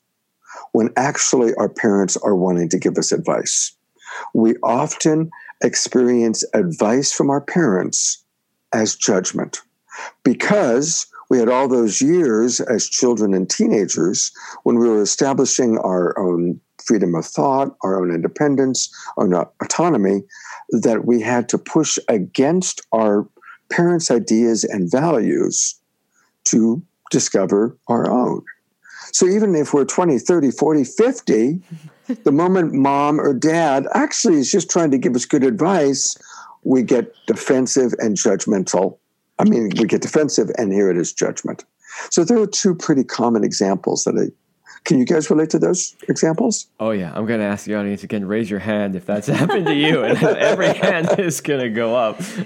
when 0.73 0.91
actually 0.97 1.55
our 1.55 1.69
parents 1.69 2.17
are 2.19 2.35
wanting 2.35 2.69
to 2.69 2.79
give 2.79 2.97
us 2.97 3.13
advice. 3.13 3.73
We 4.35 4.57
often 4.63 5.31
experience 5.63 6.45
advice 6.55 7.13
from 7.13 7.31
our 7.31 7.41
parents 7.41 8.25
as 8.73 8.97
judgment 8.97 9.61
because 10.23 11.07
we 11.29 11.39
had 11.39 11.49
all 11.49 11.69
those 11.69 12.03
years 12.03 12.61
as 12.61 12.89
children 12.89 13.35
and 13.35 13.49
teenagers 13.49 14.33
when 14.65 14.79
we 14.79 14.89
were 14.89 15.03
establishing 15.03 15.79
our 15.79 16.19
own 16.19 16.61
freedom 16.85 17.15
of 17.15 17.27
thought, 17.27 17.77
our 17.83 18.01
own 18.01 18.13
independence, 18.13 18.93
our 19.17 19.25
own 19.25 19.47
autonomy, 19.63 20.23
that 20.71 21.05
we 21.05 21.21
had 21.21 21.49
to 21.51 21.59
push 21.59 21.99
against 22.09 22.81
our 22.93 23.29
parents' 23.71 24.11
ideas 24.11 24.65
and 24.65 24.91
values 24.91 25.77
to 26.45 26.83
discover 27.11 27.77
our 27.89 28.11
own. 28.11 28.43
So 29.13 29.27
even 29.27 29.55
if 29.55 29.73
we're 29.75 29.85
20, 29.85 30.19
30, 30.19 30.51
40, 30.51 30.85
50, 30.85 31.61
the 32.25 32.33
moment 32.33 32.73
mom 32.73 33.21
or 33.21 33.35
dad 33.35 33.87
actually 33.95 34.37
is 34.37 34.51
just 34.51 34.71
trying 34.71 34.91
to 34.91 34.99
give 34.99 35.15
us 35.15 35.25
good 35.25 35.45
advice, 35.45 36.17
we 36.63 36.83
get 36.83 37.15
defensive 37.27 37.93
and 37.99 38.17
judgmental. 38.17 38.99
I 39.39 39.45
mean, 39.45 39.71
we 39.79 39.87
get 39.87 40.03
defensive, 40.03 40.51
and 40.59 40.73
here 40.73 40.91
it 40.91 40.99
is 40.99 41.13
judgment. 41.13 41.65
So 42.11 42.25
there 42.25 42.39
are 42.39 42.47
two 42.47 42.75
pretty 42.75 43.05
common 43.05 43.45
examples 43.45 44.05
that 44.05 44.17
I 44.17 44.33
can 44.85 44.99
you 44.99 45.05
guys 45.05 45.31
relate 45.31 45.51
to 45.51 45.59
those 45.59 45.95
examples? 46.09 46.67
Oh 46.81 46.91
yeah, 46.91 47.13
I'm 47.15 47.27
going 47.27 47.41
to 47.41 47.47
ask 47.47 47.67
the 47.67 47.75
audience 47.75 48.03
again. 48.03 48.27
Raise 48.27 48.51
your 48.51 48.61
hand 48.61 48.97
if 48.97 49.07
that's 49.07 49.27
happened 49.41 49.67
to 49.67 49.75
you, 49.75 50.03
and 50.03 50.19
every 50.23 50.73
hand 50.73 51.19
is 51.19 51.41
going 51.41 51.61
to 51.61 51.69
go 51.69 51.95
up. 51.95 52.21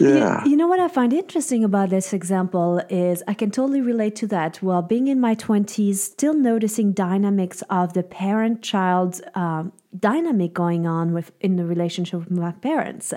yeah. 0.00 0.44
You, 0.44 0.50
you, 0.50 0.56
know 0.56 0.66
what 0.66 0.80
I 0.80 0.88
find 0.88 1.12
interesting 1.12 1.64
about 1.64 1.90
this 1.90 2.12
example 2.12 2.82
is 2.88 3.22
I 3.28 3.34
can 3.34 3.50
totally 3.50 3.80
relate 3.80 4.16
to 4.16 4.26
that. 4.28 4.62
Well, 4.62 4.82
being 4.82 5.06
in 5.06 5.20
my 5.20 5.34
20s, 5.34 5.96
still 5.96 6.34
noticing 6.34 6.92
dynamics 6.92 7.62
of 7.70 7.92
the 7.92 8.02
parent-child 8.02 9.22
um, 9.34 9.72
dynamic 9.98 10.52
going 10.52 10.86
on 10.86 11.12
with 11.12 11.32
in 11.40 11.56
the 11.56 11.64
relationship 11.64 12.20
with 12.20 12.30
my 12.30 12.52
parents. 12.52 13.14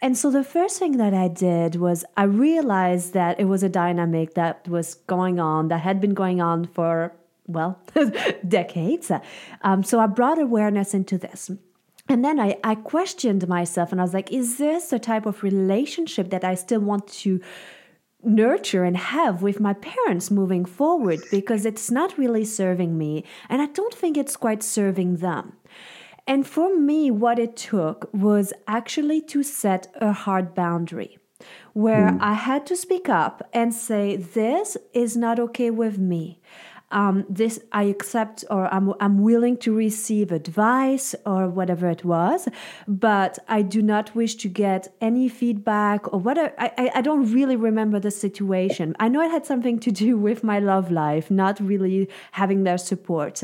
And 0.00 0.16
so 0.16 0.30
the 0.30 0.44
first 0.44 0.78
thing 0.78 0.96
that 0.98 1.14
I 1.14 1.28
did 1.28 1.76
was 1.76 2.04
I 2.16 2.24
realized 2.24 3.14
that 3.14 3.40
it 3.40 3.46
was 3.46 3.62
a 3.62 3.68
dynamic 3.68 4.34
that 4.34 4.66
was 4.68 4.94
going 5.06 5.40
on 5.40 5.68
that 5.68 5.80
had 5.80 6.00
been 6.00 6.14
going 6.14 6.40
on 6.40 6.66
for 6.66 7.12
well, 7.46 7.80
decades. 8.48 9.10
Um, 9.62 9.82
so 9.82 10.00
I 10.00 10.06
brought 10.06 10.40
awareness 10.40 10.94
into 10.94 11.18
this. 11.18 11.50
And 12.08 12.24
then 12.24 12.38
I, 12.38 12.58
I 12.62 12.74
questioned 12.74 13.48
myself 13.48 13.90
and 13.90 14.00
I 14.00 14.04
was 14.04 14.14
like, 14.14 14.30
is 14.30 14.58
this 14.58 14.92
a 14.92 14.98
type 14.98 15.24
of 15.26 15.42
relationship 15.42 16.30
that 16.30 16.44
I 16.44 16.54
still 16.54 16.80
want 16.80 17.06
to 17.08 17.40
nurture 18.22 18.84
and 18.84 18.96
have 18.96 19.42
with 19.42 19.58
my 19.58 19.72
parents 19.72 20.30
moving 20.30 20.64
forward? 20.64 21.20
Because 21.30 21.64
it's 21.64 21.90
not 21.90 22.18
really 22.18 22.44
serving 22.44 22.98
me. 22.98 23.24
And 23.48 23.62
I 23.62 23.66
don't 23.66 23.94
think 23.94 24.16
it's 24.16 24.36
quite 24.36 24.62
serving 24.62 25.16
them. 25.16 25.54
And 26.26 26.46
for 26.46 26.76
me, 26.76 27.10
what 27.10 27.38
it 27.38 27.56
took 27.56 28.08
was 28.12 28.52
actually 28.66 29.20
to 29.22 29.42
set 29.42 29.88
a 30.00 30.12
hard 30.12 30.54
boundary 30.54 31.18
where 31.74 32.12
mm. 32.12 32.18
I 32.20 32.34
had 32.34 32.66
to 32.66 32.76
speak 32.76 33.08
up 33.08 33.48
and 33.52 33.74
say, 33.74 34.16
This 34.16 34.76
is 34.94 35.16
not 35.16 35.38
okay 35.38 35.70
with 35.70 35.98
me. 35.98 36.40
Um, 36.90 37.24
this 37.28 37.58
I 37.72 37.84
accept 37.84 38.44
or 38.50 38.72
I'm, 38.72 38.92
I'm 39.00 39.22
willing 39.22 39.56
to 39.58 39.74
receive 39.74 40.30
advice 40.30 41.14
or 41.26 41.48
whatever 41.48 41.88
it 41.88 42.04
was, 42.04 42.48
but 42.86 43.38
I 43.48 43.62
do 43.62 43.82
not 43.82 44.14
wish 44.14 44.36
to 44.36 44.48
get 44.48 44.94
any 45.00 45.28
feedback 45.28 46.12
or 46.12 46.20
whatever. 46.20 46.54
I, 46.58 46.90
I 46.94 47.00
don't 47.00 47.32
really 47.32 47.56
remember 47.56 47.98
the 47.98 48.10
situation. 48.10 48.94
I 49.00 49.08
know 49.08 49.22
it 49.22 49.30
had 49.30 49.44
something 49.44 49.80
to 49.80 49.90
do 49.90 50.16
with 50.16 50.44
my 50.44 50.58
love 50.60 50.90
life, 50.90 51.30
not 51.30 51.58
really 51.58 52.08
having 52.32 52.64
their 52.64 52.78
support. 52.78 53.42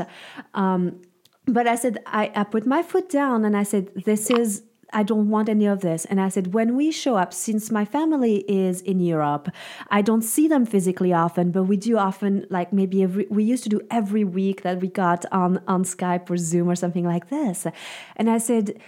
Um, 0.55 1.01
but 1.47 1.67
I 1.67 1.75
said, 1.75 1.99
I, 2.07 2.31
I 2.35 2.45
put 2.45 2.67
my 2.67 2.83
foot 2.83 3.09
down 3.09 3.45
and 3.45 3.57
I 3.57 3.65
said, 3.65 3.91
this 4.05 4.31
is 4.31 4.63
I 4.93 5.03
don't 5.03 5.29
want 5.29 5.49
any 5.49 5.67
of 5.67 5.81
this. 5.81 6.05
And 6.05 6.21
I 6.21 6.29
said, 6.29 6.53
when 6.55 6.77
we 6.77 6.91
show 6.91 7.17
up, 7.17 7.33
since 7.33 7.71
my 7.71 7.85
family 7.85 8.39
is 8.49 8.81
in 8.81 9.01
Europe, 9.01 9.49
I 9.91 10.03
don't 10.03 10.23
see 10.23 10.49
them 10.49 10.67
physically 10.67 11.13
often, 11.13 11.51
but 11.51 11.65
we 11.65 11.77
do 11.77 11.99
often, 11.99 12.47
like 12.51 12.73
maybe 12.73 13.03
every, 13.03 13.27
we 13.31 13.45
used 13.45 13.63
to 13.65 13.69
do 13.69 13.81
every 13.91 14.25
week 14.25 14.63
that 14.63 14.81
we 14.81 14.89
got 14.89 15.25
on, 15.33 15.63
on 15.67 15.85
Skype 15.85 16.29
or 16.31 16.37
Zoom 16.37 16.69
or 16.69 16.77
something 16.77 17.05
like 17.05 17.29
this. 17.29 17.67
And 18.17 18.31
I 18.31 18.39
said, 18.39 18.79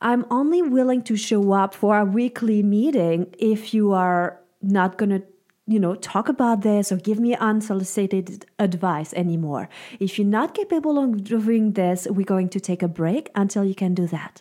I'm 0.00 0.26
only 0.30 0.62
willing 0.62 1.02
to 1.02 1.16
show 1.16 1.52
up 1.52 1.74
for 1.74 1.98
a 1.98 2.04
weekly 2.04 2.62
meeting 2.62 3.34
if 3.38 3.74
you 3.74 3.92
are 3.92 4.40
not 4.62 4.96
going 4.96 5.10
to 5.10 5.22
you 5.68 5.78
know, 5.78 5.94
talk 5.96 6.30
about 6.30 6.62
this 6.62 6.90
or 6.90 6.96
give 6.96 7.20
me 7.20 7.34
unsolicited 7.36 8.46
advice 8.58 9.12
anymore. 9.12 9.68
If 10.00 10.18
you're 10.18 10.26
not 10.26 10.54
capable 10.54 10.98
of 10.98 11.22
doing 11.24 11.72
this, 11.72 12.06
we're 12.08 12.24
going 12.24 12.48
to 12.50 12.60
take 12.60 12.82
a 12.82 12.88
break 12.88 13.28
until 13.34 13.64
you 13.64 13.74
can 13.74 13.92
do 13.92 14.06
that. 14.06 14.40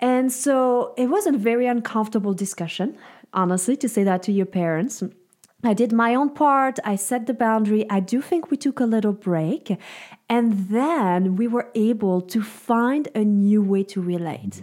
And 0.00 0.32
so 0.32 0.94
it 0.96 1.06
was 1.08 1.26
a 1.26 1.32
very 1.32 1.66
uncomfortable 1.66 2.32
discussion, 2.32 2.96
honestly, 3.32 3.76
to 3.76 3.88
say 3.88 4.02
that 4.04 4.22
to 4.24 4.32
your 4.32 4.46
parents. 4.46 5.02
I 5.62 5.74
did 5.74 5.92
my 5.92 6.14
own 6.14 6.30
part. 6.30 6.78
I 6.84 6.96
set 6.96 7.26
the 7.26 7.34
boundary. 7.34 7.88
I 7.90 8.00
do 8.00 8.22
think 8.22 8.50
we 8.50 8.56
took 8.56 8.80
a 8.80 8.86
little 8.86 9.12
break. 9.12 9.76
And 10.28 10.68
then 10.70 11.36
we 11.36 11.46
were 11.46 11.70
able 11.74 12.22
to 12.22 12.42
find 12.42 13.08
a 13.14 13.24
new 13.24 13.62
way 13.62 13.82
to 13.84 14.00
relate. 14.00 14.62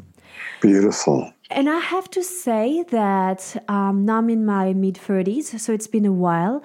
Beautiful. 0.62 1.32
And 1.50 1.70
I 1.70 1.80
have 1.80 2.10
to 2.12 2.24
say 2.24 2.84
that 2.90 3.64
um, 3.70 4.06
now 4.06 4.18
I'm 4.18 4.30
in 4.30 4.46
my 4.46 4.74
mid 4.74 4.96
30s, 4.96 5.60
so 5.60 5.72
it's 5.72 5.88
been 5.88 6.06
a 6.06 6.12
while. 6.12 6.64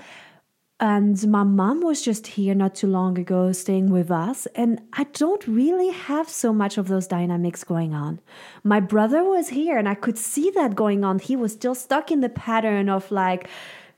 And 0.82 1.24
my 1.28 1.44
mom 1.44 1.80
was 1.80 2.02
just 2.02 2.26
here 2.26 2.56
not 2.56 2.74
too 2.74 2.88
long 2.88 3.16
ago, 3.16 3.52
staying 3.52 3.92
with 3.92 4.10
us. 4.10 4.46
And 4.56 4.80
I 4.92 5.04
don't 5.12 5.46
really 5.46 5.90
have 5.90 6.28
so 6.28 6.52
much 6.52 6.76
of 6.76 6.88
those 6.88 7.06
dynamics 7.06 7.62
going 7.62 7.94
on. 7.94 8.18
My 8.64 8.80
brother 8.80 9.22
was 9.22 9.50
here, 9.50 9.78
and 9.78 9.88
I 9.88 9.94
could 9.94 10.18
see 10.18 10.50
that 10.50 10.74
going 10.74 11.04
on. 11.04 11.20
He 11.20 11.36
was 11.36 11.52
still 11.52 11.76
stuck 11.76 12.10
in 12.10 12.18
the 12.18 12.28
pattern 12.28 12.88
of 12.88 13.12
like, 13.12 13.48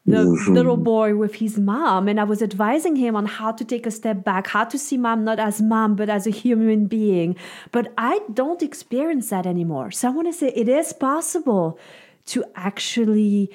the 0.07 0.19
mm-hmm. 0.19 0.53
little 0.53 0.77
boy 0.77 1.17
with 1.17 1.37
his 1.37 1.59
mom 1.59 2.09
and 2.09 2.21
i 2.21 2.25
was 2.25 2.43
advising 2.43 2.95
him 2.95 3.17
on 3.17 3.25
how 3.25 3.51
to 3.51 3.65
take 3.65 3.87
a 3.87 3.91
step 3.91 4.23
back 4.23 4.49
how 4.49 4.63
to 4.63 4.79
see 4.79 4.99
mom 4.99 5.25
not 5.25 5.39
as 5.39 5.63
mom 5.63 5.97
but 5.97 6.11
as 6.11 6.27
a 6.27 6.31
human 6.31 6.85
being 6.85 7.35
but 7.73 7.91
i 7.97 8.21
don't 8.35 8.63
experience 8.63 9.31
that 9.31 9.47
anymore 9.47 9.91
so 9.91 10.07
i 10.07 10.11
want 10.11 10.29
to 10.29 10.33
say 10.35 10.49
it 10.49 10.69
is 10.69 10.93
possible 10.93 11.79
to 12.27 12.45
actually 12.55 13.51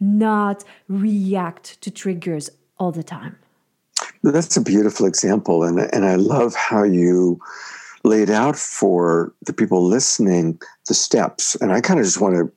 not 0.00 0.64
react 0.88 1.80
to 1.80 1.88
triggers 1.88 2.50
all 2.82 2.90
the 2.90 3.04
time. 3.04 3.38
That's 4.24 4.56
a 4.56 4.60
beautiful 4.60 5.06
example. 5.06 5.62
And, 5.62 5.78
and 5.94 6.04
I 6.04 6.16
love 6.16 6.54
how 6.54 6.82
you 6.82 7.38
laid 8.02 8.28
out 8.28 8.56
for 8.56 9.32
the 9.46 9.52
people 9.52 9.84
listening 9.84 10.60
the 10.88 10.94
steps. 10.94 11.54
And 11.60 11.72
I 11.72 11.80
kind 11.80 12.00
of 12.00 12.06
just 12.06 12.20
want 12.20 12.34
to, 12.34 12.52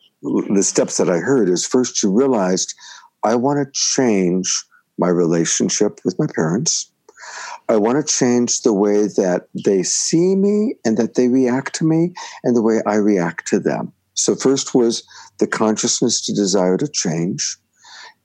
the 0.52 0.64
steps 0.64 0.98
that 0.98 1.10
I 1.10 1.20
heard 1.20 1.48
is 1.48 1.66
first 1.66 2.02
you 2.02 2.12
realized 2.12 2.74
I 3.24 3.36
want 3.36 3.60
to 3.60 3.80
change 3.80 4.64
my 4.98 5.10
relationship 5.10 6.00
with 6.04 6.18
my 6.18 6.26
parents. 6.34 6.92
I 7.70 7.78
want 7.78 7.98
to 7.98 8.14
change 8.14 8.62
the 8.62 8.74
way 8.74 9.08
that 9.08 9.48
they 9.66 9.84
see 9.84 10.36
me 10.36 10.76
and 10.86 10.98
that 10.98 11.14
they 11.14 11.28
react 11.28 11.76
to 11.76 11.86
me 11.86 12.14
and 12.44 12.56
the 12.56 12.62
way 12.62 12.82
I 12.86 12.96
react 12.96 13.48
to 13.48 13.60
them. 13.60 13.92
So, 14.14 14.36
first 14.36 14.74
was 14.76 15.04
the 15.40 15.48
consciousness 15.48 16.22
to 16.26 16.34
desire 16.34 16.78
to 16.78 16.88
change 16.88 17.58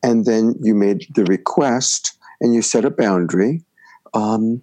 and 0.02 0.24
then 0.24 0.54
you 0.60 0.74
made 0.74 1.06
the 1.14 1.24
request 1.24 2.16
and 2.40 2.54
you 2.54 2.62
set 2.62 2.84
a 2.84 2.90
boundary. 2.90 3.62
Um, 4.14 4.62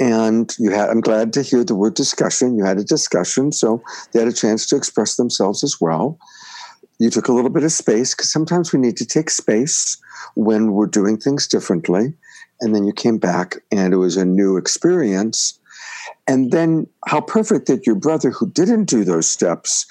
and 0.00 0.54
you 0.58 0.70
had, 0.70 0.90
I'm 0.90 1.00
glad 1.00 1.32
to 1.34 1.42
hear 1.42 1.64
the 1.64 1.74
word 1.74 1.94
discussion. 1.94 2.56
You 2.56 2.64
had 2.64 2.78
a 2.78 2.84
discussion, 2.84 3.50
so 3.52 3.82
they 4.12 4.20
had 4.20 4.28
a 4.28 4.32
chance 4.32 4.66
to 4.66 4.76
express 4.76 5.16
themselves 5.16 5.64
as 5.64 5.80
well. 5.80 6.18
You 7.00 7.10
took 7.10 7.28
a 7.28 7.32
little 7.32 7.50
bit 7.50 7.64
of 7.64 7.72
space 7.72 8.14
because 8.14 8.32
sometimes 8.32 8.72
we 8.72 8.78
need 8.78 8.96
to 8.98 9.06
take 9.06 9.30
space 9.30 10.00
when 10.34 10.72
we're 10.72 10.86
doing 10.86 11.16
things 11.16 11.46
differently. 11.46 12.14
And 12.60 12.74
then 12.74 12.84
you 12.84 12.92
came 12.92 13.18
back 13.18 13.56
and 13.70 13.92
it 13.92 13.98
was 13.98 14.16
a 14.16 14.24
new 14.24 14.56
experience. 14.56 15.58
And 16.26 16.50
then 16.50 16.86
how 17.06 17.20
perfect 17.20 17.66
that 17.66 17.86
your 17.86 17.96
brother, 17.96 18.30
who 18.30 18.50
didn't 18.50 18.84
do 18.84 19.04
those 19.04 19.28
steps, 19.28 19.86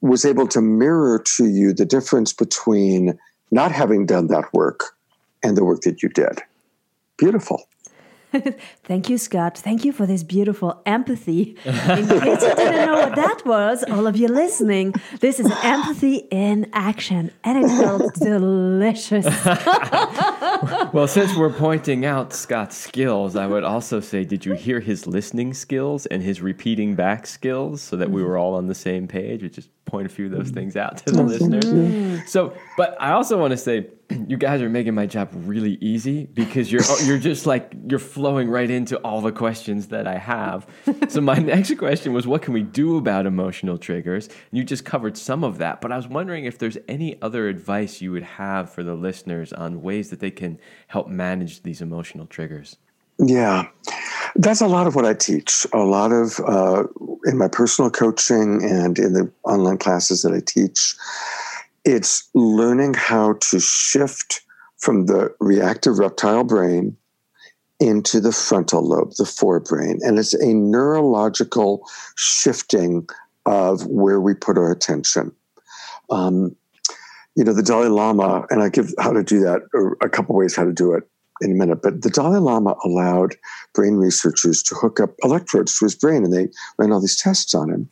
was 0.00 0.24
able 0.24 0.48
to 0.48 0.60
mirror 0.60 1.22
to 1.36 1.46
you 1.46 1.72
the 1.72 1.84
difference 1.84 2.32
between 2.32 3.18
not 3.52 3.70
having 3.70 4.06
done 4.06 4.26
that 4.28 4.52
work 4.52 4.96
and 5.42 5.56
the 5.56 5.64
work 5.64 5.82
that 5.82 6.02
you 6.02 6.08
did. 6.08 6.40
Beautiful. 7.18 7.68
Thank 8.84 9.10
you, 9.10 9.18
Scott. 9.18 9.58
Thank 9.58 9.84
you 9.84 9.92
for 9.92 10.06
this 10.06 10.22
beautiful 10.22 10.80
empathy. 10.86 11.56
In 11.66 12.08
case 12.08 12.42
you 12.42 12.54
didn't 12.54 12.86
know 12.86 12.94
what 12.94 13.14
that 13.14 13.42
was, 13.44 13.84
all 13.84 14.06
of 14.06 14.16
you 14.16 14.26
listening, 14.26 14.94
this 15.20 15.38
is 15.38 15.52
empathy 15.62 16.26
in 16.30 16.70
action, 16.72 17.30
and 17.44 17.62
it 17.62 17.68
felt 17.68 18.14
delicious. 18.20 19.26
well, 20.94 21.06
since 21.06 21.36
we're 21.36 21.52
pointing 21.52 22.06
out 22.06 22.32
Scott's 22.32 22.76
skills, 22.76 23.36
I 23.36 23.46
would 23.46 23.64
also 23.64 24.00
say, 24.00 24.24
did 24.24 24.46
you 24.46 24.54
hear 24.54 24.80
his 24.80 25.06
listening 25.06 25.52
skills 25.52 26.06
and 26.06 26.22
his 26.22 26.40
repeating 26.40 26.94
back 26.94 27.26
skills 27.26 27.82
so 27.82 27.96
that 27.96 28.10
we 28.10 28.22
mm-hmm. 28.22 28.30
were 28.30 28.38
all 28.38 28.54
on 28.54 28.66
the 28.66 28.74
same 28.74 29.06
page? 29.06 29.42
Which 29.42 29.56
just 29.56 29.68
point 29.92 30.06
a 30.06 30.08
few 30.08 30.24
of 30.24 30.32
those 30.32 30.50
mm. 30.50 30.54
things 30.54 30.74
out 30.74 30.96
to 30.96 31.12
the 31.12 31.22
listeners. 31.22 32.28
So, 32.28 32.56
but 32.78 32.96
I 32.98 33.12
also 33.12 33.38
want 33.38 33.50
to 33.50 33.58
say, 33.58 33.88
you 34.26 34.38
guys 34.38 34.62
are 34.62 34.70
making 34.70 34.94
my 34.94 35.04
job 35.04 35.28
really 35.34 35.76
easy 35.82 36.24
because 36.24 36.72
you're 36.72 36.80
oh, 36.82 36.98
you're 37.04 37.18
just 37.18 37.44
like 37.44 37.74
you're 37.86 37.98
flowing 37.98 38.48
right 38.48 38.70
into 38.70 38.96
all 39.00 39.20
the 39.20 39.30
questions 39.30 39.88
that 39.88 40.06
I 40.06 40.16
have. 40.16 40.66
so 41.08 41.20
my 41.20 41.34
next 41.52 41.76
question 41.76 42.14
was 42.14 42.26
what 42.26 42.40
can 42.40 42.54
we 42.54 42.62
do 42.62 42.96
about 42.96 43.26
emotional 43.26 43.76
triggers? 43.76 44.28
And 44.28 44.58
you 44.58 44.64
just 44.64 44.86
covered 44.86 45.18
some 45.18 45.44
of 45.44 45.58
that, 45.58 45.82
but 45.82 45.92
I 45.92 45.96
was 45.96 46.08
wondering 46.08 46.46
if 46.46 46.56
there's 46.56 46.78
any 46.88 47.20
other 47.20 47.48
advice 47.48 48.00
you 48.00 48.12
would 48.12 48.22
have 48.22 48.72
for 48.72 48.82
the 48.82 48.94
listeners 48.94 49.52
on 49.52 49.82
ways 49.82 50.08
that 50.08 50.20
they 50.20 50.30
can 50.30 50.58
help 50.86 51.06
manage 51.06 51.62
these 51.62 51.82
emotional 51.82 52.26
triggers. 52.26 52.78
Yeah, 53.18 53.68
that's 54.36 54.60
a 54.60 54.66
lot 54.66 54.86
of 54.86 54.94
what 54.94 55.04
I 55.04 55.14
teach. 55.14 55.66
A 55.72 55.78
lot 55.78 56.12
of 56.12 56.40
uh, 56.40 56.84
in 57.26 57.38
my 57.38 57.48
personal 57.48 57.90
coaching 57.90 58.62
and 58.62 58.98
in 58.98 59.12
the 59.12 59.30
online 59.44 59.78
classes 59.78 60.22
that 60.22 60.32
I 60.32 60.40
teach 60.40 60.96
it's 61.84 62.28
learning 62.34 62.94
how 62.94 63.34
to 63.34 63.60
shift 63.60 64.42
from 64.78 65.06
the 65.06 65.34
reactive 65.40 65.98
reptile 65.98 66.44
brain 66.44 66.96
into 67.80 68.20
the 68.20 68.32
frontal 68.32 68.86
lobe, 68.86 69.12
the 69.14 69.24
forebrain. 69.24 69.98
And 70.02 70.18
it's 70.18 70.34
a 70.34 70.54
neurological 70.54 71.88
shifting 72.16 73.08
of 73.46 73.84
where 73.86 74.20
we 74.20 74.34
put 74.34 74.56
our 74.56 74.70
attention. 74.70 75.32
Um, 76.10 76.54
you 77.34 77.42
know, 77.44 77.52
the 77.52 77.62
Dalai 77.62 77.88
Lama, 77.88 78.46
and 78.50 78.62
I 78.62 78.68
give 78.68 78.94
how 78.98 79.12
to 79.12 79.24
do 79.24 79.40
that, 79.40 79.62
or 79.74 79.96
a 80.00 80.08
couple 80.08 80.36
ways 80.36 80.54
how 80.54 80.64
to 80.64 80.72
do 80.72 80.92
it 80.92 81.08
in 81.40 81.52
a 81.52 81.54
minute, 81.54 81.82
but 81.82 82.02
the 82.02 82.10
Dalai 82.10 82.38
Lama 82.38 82.76
allowed 82.84 83.36
brain 83.74 83.96
researchers 83.96 84.62
to 84.64 84.74
hook 84.74 85.00
up 85.00 85.14
electrodes 85.22 85.78
to 85.78 85.84
his 85.84 85.94
brain 85.94 86.24
and 86.24 86.32
they 86.32 86.48
ran 86.78 86.92
all 86.92 87.00
these 87.00 87.20
tests 87.20 87.54
on 87.54 87.70
him 87.70 87.88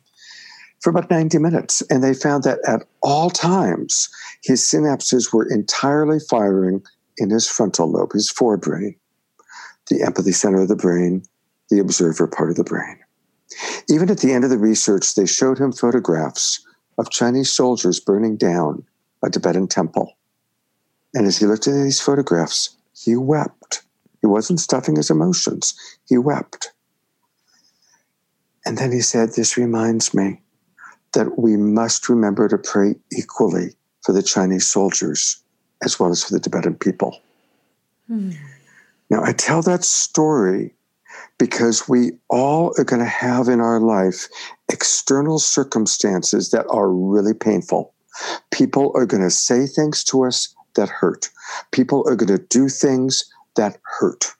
for 0.81 0.89
about 0.89 1.09
90 1.09 1.37
minutes. 1.37 1.81
And 1.89 2.03
they 2.03 2.13
found 2.13 2.43
that 2.43 2.59
at 2.67 2.85
all 3.01 3.29
times, 3.29 4.09
his 4.43 4.61
synapses 4.61 5.33
were 5.33 5.49
entirely 5.49 6.19
firing 6.19 6.83
in 7.17 7.29
his 7.29 7.47
frontal 7.47 7.91
lobe, 7.91 8.13
his 8.13 8.31
forebrain, 8.31 8.95
the 9.89 10.03
empathy 10.03 10.31
center 10.31 10.61
of 10.61 10.67
the 10.67 10.75
brain, 10.75 11.23
the 11.69 11.79
observer 11.79 12.27
part 12.27 12.49
of 12.49 12.55
the 12.55 12.63
brain. 12.63 12.97
Even 13.89 14.09
at 14.09 14.19
the 14.19 14.33
end 14.33 14.43
of 14.43 14.49
the 14.49 14.57
research, 14.57 15.15
they 15.15 15.25
showed 15.25 15.59
him 15.59 15.71
photographs 15.71 16.65
of 16.97 17.09
Chinese 17.09 17.51
soldiers 17.51 17.99
burning 17.99 18.37
down 18.37 18.83
a 19.23 19.29
Tibetan 19.29 19.67
temple. 19.67 20.17
And 21.13 21.27
as 21.27 21.37
he 21.37 21.45
looked 21.45 21.67
at 21.67 21.73
these 21.73 21.99
photographs, 21.99 22.75
he 22.93 23.15
wept. 23.15 23.83
He 24.21 24.27
wasn't 24.27 24.59
stuffing 24.59 24.95
his 24.95 25.09
emotions, 25.09 25.73
he 26.07 26.17
wept. 26.17 26.71
And 28.65 28.77
then 28.77 28.91
he 28.91 29.01
said, 29.01 29.29
This 29.29 29.57
reminds 29.57 30.13
me 30.13 30.41
that 31.13 31.37
we 31.37 31.57
must 31.57 32.07
remember 32.07 32.47
to 32.47 32.57
pray 32.57 32.95
equally 33.11 33.75
for 34.03 34.13
the 34.13 34.23
Chinese 34.23 34.67
soldiers 34.67 35.41
as 35.83 35.99
well 35.99 36.11
as 36.11 36.23
for 36.23 36.33
the 36.33 36.39
Tibetan 36.39 36.75
people. 36.75 37.19
Mm. 38.09 38.35
Now, 39.09 39.23
I 39.23 39.33
tell 39.33 39.61
that 39.63 39.83
story 39.83 40.75
because 41.37 41.89
we 41.89 42.11
all 42.29 42.73
are 42.77 42.83
going 42.83 43.01
to 43.01 43.05
have 43.05 43.47
in 43.47 43.59
our 43.59 43.79
life 43.79 44.27
external 44.71 45.39
circumstances 45.39 46.51
that 46.51 46.65
are 46.69 46.89
really 46.89 47.33
painful. 47.33 47.93
People 48.51 48.91
are 48.95 49.05
going 49.05 49.23
to 49.23 49.31
say 49.31 49.65
things 49.65 50.03
to 50.05 50.25
us 50.25 50.55
that 50.75 50.89
hurt. 50.89 51.29
People 51.71 52.03
are 52.07 52.15
going 52.15 52.35
to 52.37 52.45
do 52.49 52.69
things 52.69 53.31
that 53.55 53.77
hurt. 53.83 54.33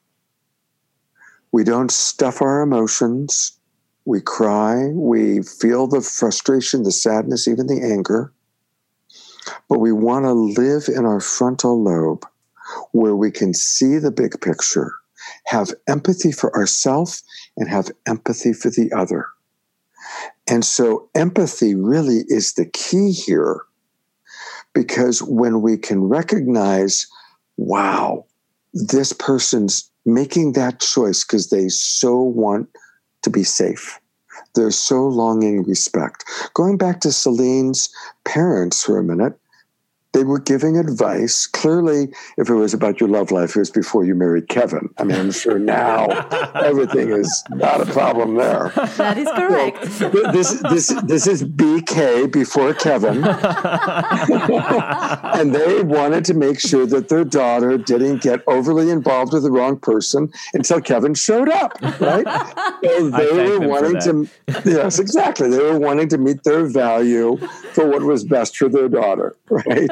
We 1.52 1.64
don't 1.64 1.92
stuff 1.92 2.42
our 2.42 2.62
emotions. 2.62 3.58
We 4.06 4.22
cry. 4.22 4.88
We 4.94 5.44
feel 5.44 5.88
the 5.88 6.02
frustration, 6.02 6.84
the 6.84 6.92
sadness, 6.92 7.48
even 7.48 7.68
the 7.68 7.82
anger. 7.82 8.32
But 9.70 9.80
we 9.80 9.92
want 9.92 10.26
to 10.26 10.34
live 10.34 10.88
in 10.88 11.06
our 11.06 11.20
frontal 11.20 11.82
lobe 11.82 12.26
where 12.92 13.16
we 13.16 13.32
can 13.32 13.54
see 13.54 13.98
the 13.98 14.12
big 14.12 14.40
picture, 14.42 14.94
have 15.46 15.74
empathy 15.88 16.32
for 16.32 16.56
ourselves, 16.56 17.24
and 17.58 17.70
have 17.70 17.92
empathy 18.08 18.54
for 18.54 18.70
the 18.70 18.92
other. 18.96 19.28
And 20.48 20.66
so, 20.66 21.10
empathy 21.16 21.76
really 21.76 22.24
is 22.28 22.54
the 22.54 22.66
key 22.66 23.12
here 23.12 23.62
because 24.74 25.22
when 25.22 25.62
we 25.62 25.78
can 25.78 26.04
recognize, 26.04 27.08
wow, 27.58 28.26
this 28.74 29.14
person's 29.14 29.90
making 30.06 30.54
that 30.54 30.80
choice 30.80 31.24
because 31.24 31.50
they 31.50 31.70
so 31.70 32.22
want 32.22 32.70
to 33.24 33.30
be 33.30 33.44
safe. 33.44 34.00
They're 34.56 34.72
so 34.72 35.08
longing 35.08 35.64
respect. 35.64 36.26
Going 36.54 36.78
back 36.78 37.02
to 37.02 37.12
Celine's 37.12 37.94
parents 38.26 38.84
for 38.84 38.98
a 38.98 39.04
minute, 39.04 39.38
they 40.14 40.24
were 40.24 40.40
giving 40.40 40.78
advice. 40.78 41.48
Clearly, 41.48 42.10
if 42.38 42.50
it 42.50 42.56
was 42.56 42.74
about 42.74 43.00
your 43.00 43.10
love 43.10 43.32
life, 43.32 43.56
it 43.56 43.60
was 43.60 43.70
before 43.70 44.04
you 44.04 44.16
married 44.16 44.50
Kevin. 44.50 44.90
I 44.98 45.04
mean, 45.04 45.18
I'm 45.18 45.32
sure 45.32 45.58
now 45.58 46.08
everything 46.56 47.12
is 47.12 47.44
not 47.50 47.82
a 47.82 47.86
problem 47.86 48.36
there. 48.36 48.72
That 48.98 49.18
is 49.18 49.30
correct. 49.30 49.92
So, 49.94 50.10
this, 50.10 50.52
this, 50.70 50.88
this 51.04 51.28
is 51.28 51.44
BK 51.44 52.32
before 52.32 52.74
Kevin. 52.74 53.24
and 55.40 55.56
they 55.56 55.82
wanted 55.82 56.26
to 56.26 56.34
make 56.34 56.60
sure 56.60 56.86
that 56.88 57.10
their 57.10 57.24
daughter 57.24 57.78
didn't 57.78 58.22
get 58.22 58.42
overly 58.48 58.90
involved 58.90 59.34
with 59.34 59.44
the 59.44 59.52
wrong 59.52 59.80
person 59.80 60.32
until 60.54 60.82
Kevin 60.82 61.14
showed 61.14 61.50
up, 61.50 61.80
right? 62.00 62.28
So 63.02 63.10
they 63.10 63.32
were 63.32 63.68
wanting 63.68 64.00
to, 64.02 64.30
yes, 64.66 65.00
exactly. 65.00 65.50
They 65.50 65.60
were 65.60 65.80
wanting 65.80 66.10
to 66.10 66.18
meet 66.18 66.44
their 66.44 66.66
value 66.66 67.38
for 67.74 67.88
what 67.88 68.04
was 68.04 68.24
best 68.24 68.58
for 68.58 68.70
their 68.70 68.90
daughter, 68.90 69.36
right? 69.50 69.90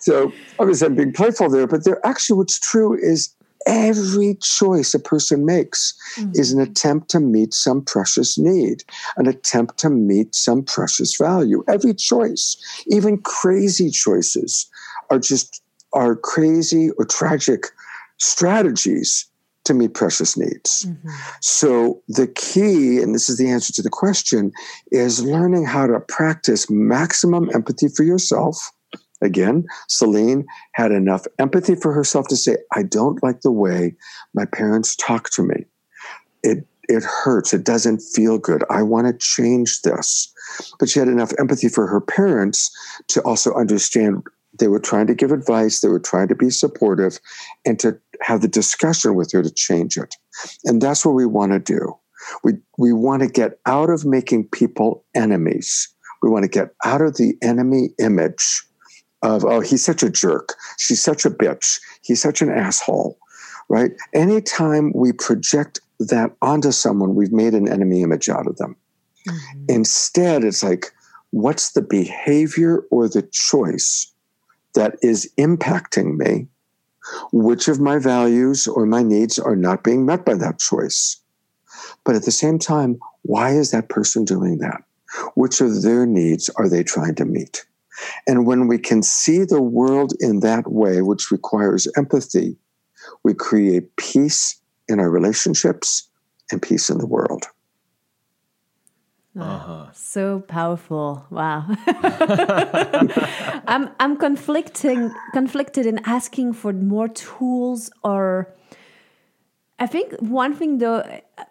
So 0.00 0.32
obviously 0.58 0.86
I'm 0.86 0.94
being 0.94 1.12
playful 1.12 1.50
there, 1.50 1.66
but 1.66 1.84
there 1.84 2.04
actually 2.06 2.38
what's 2.38 2.58
true 2.58 2.96
is 2.98 3.34
every 3.66 4.36
choice 4.42 4.94
a 4.94 4.98
person 4.98 5.46
makes 5.46 5.94
mm-hmm. 6.16 6.32
is 6.34 6.52
an 6.52 6.60
attempt 6.60 7.08
to 7.10 7.20
meet 7.20 7.54
some 7.54 7.82
precious 7.82 8.38
need, 8.38 8.84
an 9.16 9.26
attempt 9.26 9.78
to 9.78 9.90
meet 9.90 10.34
some 10.34 10.62
precious 10.62 11.16
value. 11.16 11.64
Every 11.68 11.94
choice, 11.94 12.56
even 12.88 13.18
crazy 13.18 13.90
choices, 13.90 14.68
are 15.10 15.18
just 15.18 15.62
are 15.92 16.16
crazy 16.16 16.90
or 16.98 17.04
tragic 17.04 17.66
strategies 18.18 19.26
to 19.64 19.74
meet 19.74 19.94
precious 19.94 20.36
needs. 20.36 20.84
Mm-hmm. 20.86 21.08
So 21.40 22.02
the 22.08 22.26
key, 22.26 22.98
and 23.00 23.14
this 23.14 23.28
is 23.28 23.38
the 23.38 23.48
answer 23.48 23.72
to 23.72 23.82
the 23.82 23.90
question, 23.90 24.52
is 24.90 25.24
learning 25.24 25.64
how 25.64 25.86
to 25.86 26.00
practice 26.00 26.68
maximum 26.68 27.48
empathy 27.54 27.88
for 27.88 28.02
yourself 28.02 28.72
Again, 29.24 29.64
Celine 29.88 30.44
had 30.74 30.92
enough 30.92 31.26
empathy 31.38 31.74
for 31.74 31.92
herself 31.92 32.28
to 32.28 32.36
say, 32.36 32.58
I 32.74 32.82
don't 32.82 33.22
like 33.22 33.40
the 33.40 33.50
way 33.50 33.94
my 34.34 34.44
parents 34.44 34.94
talk 34.94 35.30
to 35.30 35.42
me. 35.42 35.64
It 36.42 36.66
it 36.88 37.02
hurts. 37.02 37.54
It 37.54 37.64
doesn't 37.64 38.00
feel 38.00 38.36
good. 38.38 38.62
I 38.68 38.82
want 38.82 39.06
to 39.06 39.14
change 39.14 39.80
this. 39.80 40.30
But 40.78 40.90
she 40.90 40.98
had 40.98 41.08
enough 41.08 41.32
empathy 41.38 41.70
for 41.70 41.86
her 41.86 42.02
parents 42.02 42.70
to 43.08 43.22
also 43.22 43.54
understand 43.54 44.22
they 44.58 44.68
were 44.68 44.78
trying 44.78 45.06
to 45.06 45.14
give 45.14 45.32
advice, 45.32 45.80
they 45.80 45.88
were 45.88 45.98
trying 45.98 46.28
to 46.28 46.34
be 46.34 46.50
supportive, 46.50 47.18
and 47.64 47.78
to 47.80 47.98
have 48.20 48.42
the 48.42 48.48
discussion 48.48 49.14
with 49.14 49.32
her 49.32 49.42
to 49.42 49.50
change 49.50 49.96
it. 49.96 50.14
And 50.64 50.80
that's 50.80 51.04
what 51.04 51.14
we 51.14 51.26
want 51.26 51.52
to 51.52 51.58
do. 51.58 51.96
We, 52.42 52.52
we 52.78 52.92
want 52.92 53.22
to 53.22 53.28
get 53.28 53.58
out 53.66 53.90
of 53.90 54.04
making 54.04 54.48
people 54.48 55.04
enemies. 55.14 55.88
We 56.22 56.30
want 56.30 56.44
to 56.44 56.48
get 56.48 56.68
out 56.84 57.02
of 57.02 57.16
the 57.16 57.36
enemy 57.42 57.90
image 57.98 58.62
of, 59.24 59.44
oh, 59.44 59.60
he's 59.60 59.84
such 59.84 60.02
a 60.02 60.10
jerk. 60.10 60.54
She's 60.78 61.02
such 61.02 61.24
a 61.24 61.30
bitch. 61.30 61.80
He's 62.02 62.22
such 62.22 62.42
an 62.42 62.50
asshole, 62.50 63.18
right? 63.68 63.92
Anytime 64.12 64.92
we 64.94 65.12
project 65.12 65.80
that 65.98 66.30
onto 66.42 66.70
someone, 66.70 67.14
we've 67.14 67.32
made 67.32 67.54
an 67.54 67.68
enemy 67.68 68.02
image 68.02 68.28
out 68.28 68.46
of 68.46 68.56
them. 68.58 68.76
Mm-hmm. 69.26 69.64
Instead, 69.68 70.44
it's 70.44 70.62
like, 70.62 70.92
what's 71.30 71.72
the 71.72 71.82
behavior 71.82 72.84
or 72.90 73.08
the 73.08 73.22
choice 73.22 74.12
that 74.74 74.96
is 75.02 75.32
impacting 75.38 76.16
me? 76.16 76.46
Which 77.32 77.68
of 77.68 77.80
my 77.80 77.98
values 77.98 78.66
or 78.66 78.86
my 78.86 79.02
needs 79.02 79.38
are 79.38 79.56
not 79.56 79.84
being 79.84 80.06
met 80.06 80.24
by 80.24 80.34
that 80.34 80.58
choice? 80.58 81.20
But 82.04 82.14
at 82.14 82.24
the 82.24 82.30
same 82.30 82.58
time, 82.58 82.98
why 83.22 83.50
is 83.50 83.70
that 83.70 83.88
person 83.88 84.24
doing 84.24 84.58
that? 84.58 84.82
Which 85.34 85.60
of 85.60 85.82
their 85.82 86.06
needs 86.06 86.50
are 86.56 86.68
they 86.68 86.82
trying 86.82 87.14
to 87.16 87.24
meet? 87.24 87.64
And 88.26 88.46
when 88.46 88.66
we 88.68 88.78
can 88.78 89.02
see 89.02 89.44
the 89.44 89.62
world 89.62 90.12
in 90.20 90.40
that 90.40 90.70
way, 90.70 91.02
which 91.02 91.30
requires 91.30 91.88
empathy, 91.96 92.56
we 93.22 93.34
create 93.34 93.96
peace 93.96 94.60
in 94.88 95.00
our 95.00 95.10
relationships 95.10 96.08
and 96.50 96.60
peace 96.60 96.90
in 96.90 96.98
the 96.98 97.06
world. 97.06 97.46
Uh-huh. 99.38 99.86
So 99.92 100.40
powerful! 100.46 101.26
Wow, 101.28 101.66
I'm 103.66 103.90
I'm 103.98 104.16
conflicting 104.16 105.12
conflicted 105.32 105.86
in 105.86 105.98
asking 106.04 106.52
for 106.52 106.72
more 106.72 107.08
tools 107.08 107.90
or 108.04 108.54
I 109.78 109.86
think 109.88 110.14
one 110.20 110.54
thing, 110.54 110.78
though, 110.78 111.02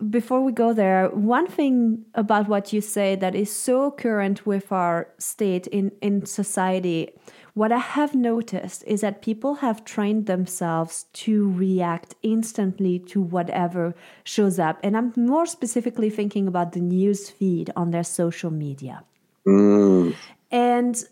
before 0.09 0.41
we 0.41 0.53
go 0.53 0.71
there, 0.73 1.09
one 1.09 1.45
thing 1.45 2.05
about 2.15 2.47
what 2.47 2.71
you 2.71 2.79
say 2.79 3.15
that 3.17 3.35
is 3.35 3.53
so 3.53 3.91
current 3.91 4.45
with 4.45 4.71
our 4.71 5.09
state 5.17 5.67
in, 5.67 5.91
in 6.01 6.25
society, 6.25 7.09
what 7.53 7.73
I 7.73 7.79
have 7.79 8.15
noticed 8.15 8.83
is 8.87 9.01
that 9.01 9.21
people 9.21 9.55
have 9.55 9.83
trained 9.83 10.25
themselves 10.25 11.05
to 11.13 11.51
react 11.51 12.15
instantly 12.23 12.97
to 12.99 13.21
whatever 13.21 13.93
shows 14.23 14.57
up. 14.57 14.79
And 14.83 14.95
I'm 14.95 15.11
more 15.17 15.45
specifically 15.45 16.09
thinking 16.09 16.47
about 16.47 16.71
the 16.71 16.79
news 16.79 17.29
feed 17.29 17.71
on 17.75 17.91
their 17.91 18.05
social 18.05 18.51
media. 18.51 19.03
Mm. 19.45 20.15
And 20.49 21.03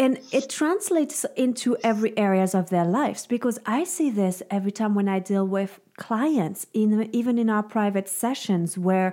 and 0.00 0.18
it 0.32 0.48
translates 0.48 1.26
into 1.36 1.76
every 1.84 2.16
areas 2.16 2.54
of 2.54 2.70
their 2.70 2.86
lives 2.86 3.26
because 3.26 3.58
i 3.66 3.84
see 3.84 4.10
this 4.10 4.42
every 4.50 4.72
time 4.72 4.94
when 4.94 5.08
i 5.08 5.18
deal 5.18 5.46
with 5.46 5.78
clients 5.96 6.66
in 6.72 7.08
even 7.12 7.38
in 7.38 7.50
our 7.50 7.62
private 7.62 8.08
sessions 8.08 8.78
where 8.78 9.12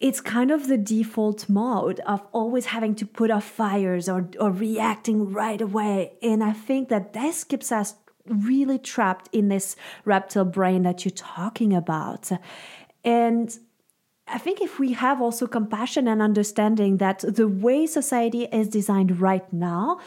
it's 0.00 0.20
kind 0.20 0.50
of 0.50 0.66
the 0.66 0.78
default 0.78 1.48
mode 1.48 2.00
of 2.00 2.22
always 2.32 2.66
having 2.66 2.94
to 2.94 3.04
put 3.04 3.30
off 3.30 3.44
fires 3.44 4.08
or, 4.08 4.30
or 4.40 4.50
reacting 4.50 5.30
right 5.30 5.60
away. 5.60 6.12
And 6.22 6.42
i 6.42 6.52
think 6.52 6.88
that 6.88 7.12
this 7.12 7.44
keeps 7.44 7.70
us 7.70 7.94
really 8.26 8.78
trapped 8.78 9.28
in 9.32 9.48
this 9.48 9.76
reptile 10.04 10.44
brain 10.44 10.82
that 10.82 11.04
you're 11.04 11.10
talking 11.12 11.74
about. 11.74 12.30
And 13.04 13.58
I 14.32 14.38
think 14.38 14.60
if 14.60 14.78
we 14.78 14.92
have 14.92 15.20
also 15.20 15.46
compassion 15.46 16.06
and 16.06 16.22
understanding 16.22 16.98
that 16.98 17.20
the 17.20 17.48
way 17.48 17.86
society 17.86 18.44
is 18.44 18.68
designed 18.68 19.20
right 19.20 19.50
now, 19.52 20.00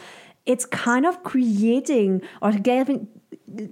it's 0.46 0.64
kind 0.66 1.06
of 1.06 1.22
creating 1.22 2.22
or 2.42 2.52
giving, 2.52 3.08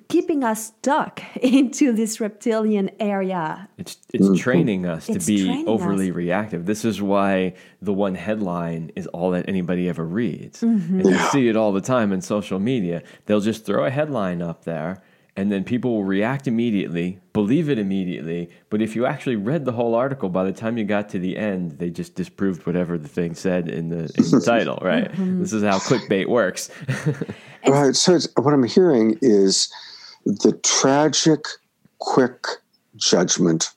keeping 0.08 0.44
us 0.44 0.66
stuck 0.66 1.22
into 1.42 1.92
this 1.92 2.20
reptilian 2.20 2.90
area. 3.00 3.68
It's 3.78 3.96
it's 4.12 4.26
mm-hmm. 4.26 4.34
training 4.36 4.86
us 4.86 5.06
to 5.06 5.18
be 5.18 5.64
overly 5.66 6.10
us. 6.10 6.16
reactive. 6.16 6.66
This 6.66 6.84
is 6.84 7.00
why 7.00 7.54
the 7.80 7.92
one 7.92 8.14
headline 8.14 8.92
is 8.94 9.06
all 9.08 9.30
that 9.32 9.48
anybody 9.48 9.88
ever 9.88 10.04
reads. 10.04 10.60
Mm-hmm. 10.60 11.00
And 11.00 11.10
you 11.10 11.18
see 11.30 11.48
it 11.48 11.56
all 11.56 11.72
the 11.72 11.80
time 11.80 12.12
in 12.12 12.20
social 12.20 12.58
media. 12.58 13.02
They'll 13.26 13.40
just 13.40 13.64
throw 13.64 13.84
a 13.84 13.90
headline 13.90 14.42
up 14.42 14.64
there 14.64 15.02
and 15.36 15.50
then 15.50 15.64
people 15.64 15.92
will 15.92 16.04
react 16.04 16.46
immediately, 16.46 17.18
believe 17.32 17.70
it 17.70 17.78
immediately. 17.78 18.50
But 18.68 18.82
if 18.82 18.94
you 18.94 19.06
actually 19.06 19.36
read 19.36 19.64
the 19.64 19.72
whole 19.72 19.94
article, 19.94 20.28
by 20.28 20.44
the 20.44 20.52
time 20.52 20.76
you 20.76 20.84
got 20.84 21.08
to 21.10 21.18
the 21.18 21.38
end, 21.38 21.72
they 21.78 21.88
just 21.88 22.14
disproved 22.14 22.66
whatever 22.66 22.98
the 22.98 23.08
thing 23.08 23.34
said 23.34 23.68
in 23.68 23.88
the, 23.88 24.10
in 24.16 24.30
the 24.30 24.42
title, 24.44 24.78
right? 24.82 25.10
Mm-hmm. 25.10 25.40
This 25.40 25.54
is 25.54 25.62
how 25.62 25.78
clickbait 25.78 26.26
works. 26.26 26.70
right. 27.66 27.96
So 27.96 28.18
what 28.36 28.52
I'm 28.52 28.64
hearing 28.64 29.18
is 29.22 29.72
the 30.26 30.52
tragic, 30.62 31.40
quick 31.98 32.46
judgment 32.96 33.70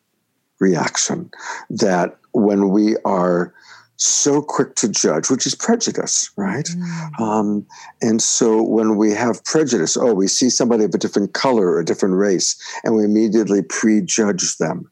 reaction 0.59 1.31
that 1.69 2.17
when 2.33 2.69
we 2.69 2.97
are 3.05 3.53
so 3.97 4.41
quick 4.41 4.75
to 4.75 4.89
judge, 4.89 5.29
which 5.29 5.45
is 5.45 5.55
prejudice, 5.55 6.29
right? 6.36 6.65
Mm. 6.65 7.19
Um, 7.19 7.65
and 8.01 8.21
so 8.21 8.62
when 8.62 8.97
we 8.97 9.12
have 9.12 9.43
prejudice, 9.45 9.95
oh, 9.97 10.13
we 10.13 10.27
see 10.27 10.49
somebody 10.49 10.84
of 10.84 10.93
a 10.93 10.97
different 10.97 11.34
color 11.34 11.67
or 11.67 11.79
a 11.79 11.86
different 11.86 12.15
race, 12.15 12.55
and 12.84 12.95
we 12.95 13.03
immediately 13.03 13.62
prejudge 13.62 14.58
them. 14.58 14.89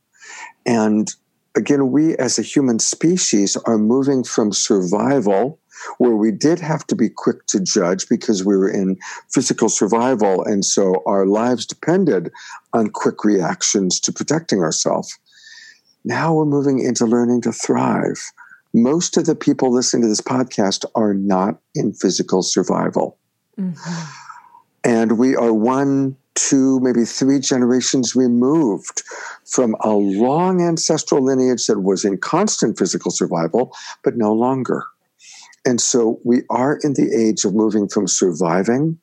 And 0.66 1.14
again, 1.56 1.92
we 1.92 2.16
as 2.18 2.40
a 2.40 2.44
human 2.44 2.80
species 2.80 3.58
are 3.66 3.78
moving 3.78 4.24
from 4.24 4.54
survival, 4.54 5.60
where 5.98 6.16
we 6.16 6.32
did 6.32 6.60
have 6.60 6.88
to 6.88 6.96
be 6.96 7.10
quick 7.10 7.46
to 7.48 7.60
judge 7.60 8.08
because 8.08 8.46
we 8.46 8.56
were 8.56 8.70
in 8.70 8.98
physical 9.32 9.70
survival. 9.70 10.44
And 10.44 10.64
so 10.64 11.04
our 11.06 11.26
lives 11.26 11.66
depended 11.66 12.32
on 12.74 12.90
quick 12.90 13.26
reactions 13.26 14.00
to 14.02 14.14
protecting 14.14 14.60
ourselves. 14.60 15.18
Now 16.06 16.34
we're 16.34 16.46
moving 16.46 16.80
into 16.80 17.06
learning 17.06 17.42
to 17.42 17.52
thrive. 17.52 18.22
Most 18.74 19.18
of 19.18 19.26
the 19.26 19.36
people 19.36 19.72
listening 19.72 20.04
to 20.04 20.08
this 20.08 20.22
podcast 20.22 20.86
are 20.96 21.14
not 21.14 21.60
in 21.76 21.94
physical 21.94 22.42
survival. 22.42 23.18
Mm-hmm. 23.60 24.04
And 24.84 25.18
we 25.18 25.36
are 25.36 25.54
one, 25.54 26.18
two, 26.36 26.80
maybe 26.82 27.06
three 27.06 27.40
generations 27.40 28.16
removed 28.16 29.04
from 29.46 29.76
a 29.82 29.92
long 29.92 30.62
ancestral 30.62 31.22
lineage 31.22 31.68
that 31.68 31.82
was 31.82 32.04
in 32.04 32.18
constant 32.18 32.78
physical 32.78 33.12
survival, 33.12 33.74
but 34.04 34.18
no 34.18 34.34
longer. 34.34 34.84
And 35.66 35.80
so 35.80 36.20
we 36.26 36.42
are 36.50 36.80
in 36.84 36.94
the 36.94 37.14
age 37.16 37.46
of 37.46 37.54
moving 37.54 37.88
from 37.88 38.08
surviving 38.08 38.98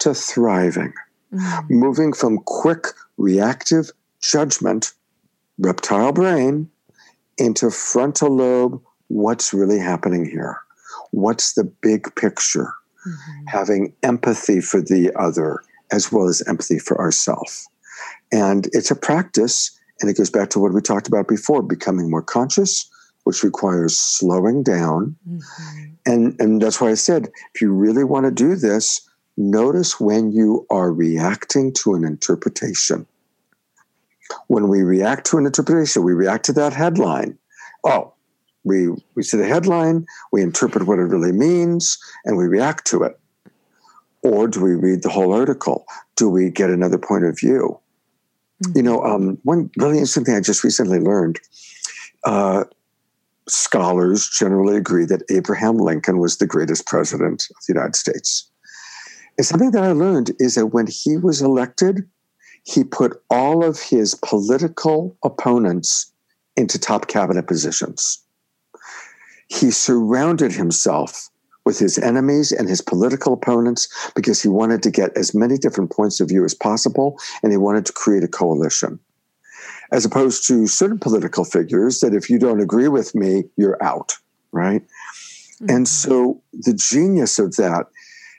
to 0.00 0.12
thriving, 0.12 0.92
mm-hmm. 1.32 1.74
moving 1.74 2.12
from 2.12 2.38
quick 2.44 2.88
reactive 3.16 3.90
judgment, 4.20 4.92
reptile 5.58 6.12
brain, 6.12 6.68
into 7.38 7.70
frontal 7.70 8.36
lobe, 8.36 8.82
what's 9.08 9.54
really 9.54 9.78
happening 9.78 10.24
here? 10.24 10.58
What's 11.10 11.54
the 11.54 11.64
big 11.64 12.14
picture? 12.16 12.72
mm-hmm. 13.06 13.46
having 13.46 13.92
empathy 14.02 14.60
for 14.60 14.80
the 14.80 15.12
other 15.18 15.62
as 15.92 16.10
well 16.10 16.28
as 16.28 16.42
empathy 16.48 16.78
for 16.78 16.98
ourselves. 16.98 17.68
And 18.32 18.68
it's 18.72 18.90
a 18.90 18.96
practice, 18.96 19.78
and 20.00 20.10
it 20.10 20.16
goes 20.16 20.30
back 20.30 20.50
to 20.50 20.58
what 20.58 20.72
we 20.72 20.80
talked 20.80 21.06
about 21.06 21.28
before 21.28 21.62
becoming 21.62 22.10
more 22.10 22.22
conscious, 22.22 22.90
which 23.24 23.42
requires 23.42 23.98
slowing 23.98 24.62
down. 24.62 25.16
Mm-hmm. 25.28 25.84
And, 26.06 26.40
and 26.40 26.60
that's 26.60 26.80
why 26.80 26.90
I 26.90 26.94
said 26.94 27.30
if 27.54 27.60
you 27.60 27.72
really 27.72 28.04
want 28.04 28.26
to 28.26 28.30
do 28.30 28.56
this, 28.56 29.08
notice 29.36 30.00
when 30.00 30.32
you 30.32 30.66
are 30.70 30.92
reacting 30.92 31.72
to 31.74 31.94
an 31.94 32.04
interpretation. 32.04 33.06
When 34.48 34.68
we 34.68 34.82
react 34.82 35.26
to 35.26 35.38
an 35.38 35.46
interpretation, 35.46 36.02
we 36.02 36.14
react 36.14 36.46
to 36.46 36.52
that 36.54 36.72
headline. 36.72 37.38
Oh, 37.84 38.14
we 38.64 38.88
we 39.14 39.22
see 39.22 39.36
the 39.36 39.46
headline, 39.46 40.06
we 40.32 40.42
interpret 40.42 40.86
what 40.86 40.98
it 40.98 41.02
really 41.02 41.32
means, 41.32 41.98
and 42.24 42.36
we 42.36 42.46
react 42.46 42.86
to 42.88 43.02
it. 43.04 43.18
Or 44.22 44.48
do 44.48 44.62
we 44.62 44.74
read 44.74 45.02
the 45.02 45.10
whole 45.10 45.34
article? 45.34 45.84
Do 46.16 46.28
we 46.30 46.50
get 46.50 46.70
another 46.70 46.98
point 46.98 47.24
of 47.24 47.38
view? 47.38 47.78
Mm-hmm. 48.64 48.76
You 48.76 48.82
know, 48.82 49.04
um, 49.04 49.38
one 49.44 49.70
really 49.76 49.98
interesting 49.98 50.24
thing 50.24 50.34
I 50.34 50.40
just 50.40 50.64
recently 50.64 50.98
learned. 50.98 51.38
Uh, 52.24 52.64
scholars 53.46 54.30
generally 54.30 54.76
agree 54.76 55.04
that 55.04 55.22
Abraham 55.30 55.76
Lincoln 55.76 56.18
was 56.18 56.38
the 56.38 56.46
greatest 56.46 56.86
president 56.86 57.46
of 57.50 57.56
the 57.66 57.74
United 57.74 57.94
States. 57.94 58.50
And 59.36 59.46
something 59.46 59.72
that 59.72 59.82
I 59.82 59.92
learned 59.92 60.30
is 60.38 60.54
that 60.54 60.68
when 60.68 60.86
he 60.86 61.18
was 61.18 61.42
elected, 61.42 62.08
he 62.62 62.82
put 62.82 63.22
all 63.28 63.62
of 63.62 63.78
his 63.78 64.14
political 64.14 65.14
opponents 65.22 66.10
into 66.56 66.78
top 66.78 67.08
cabinet 67.08 67.46
positions 67.46 68.23
he 69.48 69.70
surrounded 69.70 70.52
himself 70.52 71.30
with 71.64 71.78
his 71.78 71.98
enemies 71.98 72.52
and 72.52 72.68
his 72.68 72.80
political 72.80 73.32
opponents 73.32 73.88
because 74.14 74.42
he 74.42 74.48
wanted 74.48 74.82
to 74.82 74.90
get 74.90 75.16
as 75.16 75.34
many 75.34 75.56
different 75.56 75.90
points 75.90 76.20
of 76.20 76.28
view 76.28 76.44
as 76.44 76.54
possible 76.54 77.18
and 77.42 77.52
he 77.52 77.58
wanted 77.58 77.86
to 77.86 77.92
create 77.92 78.22
a 78.22 78.28
coalition. 78.28 78.98
As 79.90 80.04
opposed 80.04 80.46
to 80.48 80.66
certain 80.66 80.98
political 80.98 81.44
figures 81.44 82.00
that 82.00 82.14
if 82.14 82.28
you 82.28 82.38
don't 82.38 82.60
agree 82.60 82.88
with 82.88 83.14
me, 83.14 83.44
you're 83.56 83.82
out, 83.82 84.16
right? 84.52 84.82
Mm-hmm. 84.82 85.70
And 85.70 85.88
so 85.88 86.42
the 86.52 86.74
genius 86.74 87.38
of 87.38 87.56
that 87.56 87.86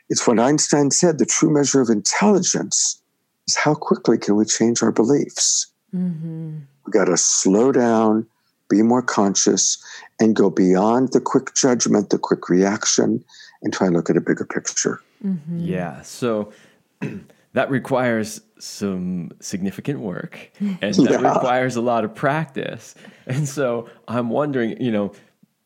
is 0.08 0.24
what 0.26 0.38
Einstein 0.38 0.90
said 0.90 1.18
the 1.18 1.26
true 1.26 1.52
measure 1.52 1.80
of 1.80 1.88
intelligence 1.88 3.00
is 3.48 3.56
how 3.56 3.74
quickly 3.74 4.18
can 4.18 4.36
we 4.36 4.44
change 4.44 4.82
our 4.82 4.92
beliefs? 4.92 5.66
Mm-hmm. 5.94 6.58
We 6.84 6.92
got 6.92 7.06
to 7.06 7.16
slow 7.16 7.72
down, 7.72 8.26
be 8.68 8.82
more 8.82 9.02
conscious, 9.02 9.82
and 10.20 10.34
go 10.34 10.50
beyond 10.50 11.12
the 11.12 11.20
quick 11.20 11.54
judgment, 11.54 12.10
the 12.10 12.18
quick 12.18 12.48
reaction, 12.48 13.24
and 13.62 13.72
try 13.72 13.86
and 13.86 13.96
look 13.96 14.10
at 14.10 14.16
a 14.16 14.20
bigger 14.20 14.44
picture. 14.44 15.00
Mm-hmm. 15.24 15.60
Yeah. 15.60 16.02
So 16.02 16.52
that 17.52 17.70
requires 17.70 18.40
some 18.58 19.30
significant 19.40 20.00
work 20.00 20.50
and 20.60 20.78
that 20.80 20.98
yeah. 21.22 21.34
requires 21.34 21.76
a 21.76 21.80
lot 21.80 22.04
of 22.04 22.14
practice. 22.14 22.94
And 23.26 23.48
so 23.48 23.88
I'm 24.08 24.30
wondering, 24.30 24.80
you 24.80 24.90
know, 24.90 25.12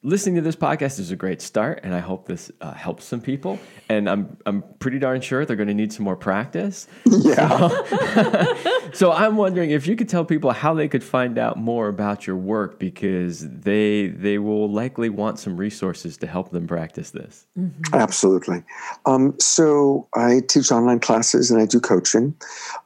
listening 0.02 0.36
to 0.36 0.40
this 0.40 0.56
podcast 0.56 0.98
is 0.98 1.10
a 1.10 1.16
great 1.16 1.42
start, 1.42 1.80
and 1.82 1.94
I 1.94 2.00
hope 2.00 2.26
this 2.26 2.50
uh, 2.60 2.72
helps 2.72 3.04
some 3.04 3.20
people. 3.20 3.58
And 3.88 4.08
I'm 4.08 4.36
I'm 4.46 4.62
pretty 4.78 4.98
darn 4.98 5.20
sure 5.20 5.44
they're 5.44 5.56
going 5.56 5.68
to 5.68 5.74
need 5.74 5.92
some 5.92 6.04
more 6.04 6.16
practice. 6.16 6.88
Yeah. 7.04 7.68
So, 7.68 8.54
so, 8.92 9.12
I'm 9.12 9.36
wondering 9.36 9.70
if 9.70 9.86
you 9.86 9.94
could 9.96 10.08
tell 10.08 10.24
people 10.24 10.52
how 10.52 10.72
they 10.74 10.88
could 10.88 11.04
find 11.04 11.36
out 11.38 11.58
more 11.58 11.88
about 11.88 12.26
your 12.26 12.36
work 12.36 12.78
because 12.78 13.46
they 13.48 14.08
they 14.08 14.38
will 14.38 14.70
likely 14.70 15.10
want 15.10 15.38
some 15.38 15.56
resources 15.56 16.16
to 16.18 16.26
help 16.26 16.50
them 16.50 16.66
practice 16.66 17.10
this. 17.10 17.46
Mm-hmm. 17.58 17.94
Absolutely. 17.94 18.62
Um, 19.06 19.34
so 19.38 20.08
I 20.14 20.40
teach 20.48 20.72
online 20.72 21.00
classes 21.00 21.50
and 21.50 21.60
I 21.60 21.66
do 21.66 21.80
coaching, 21.80 22.34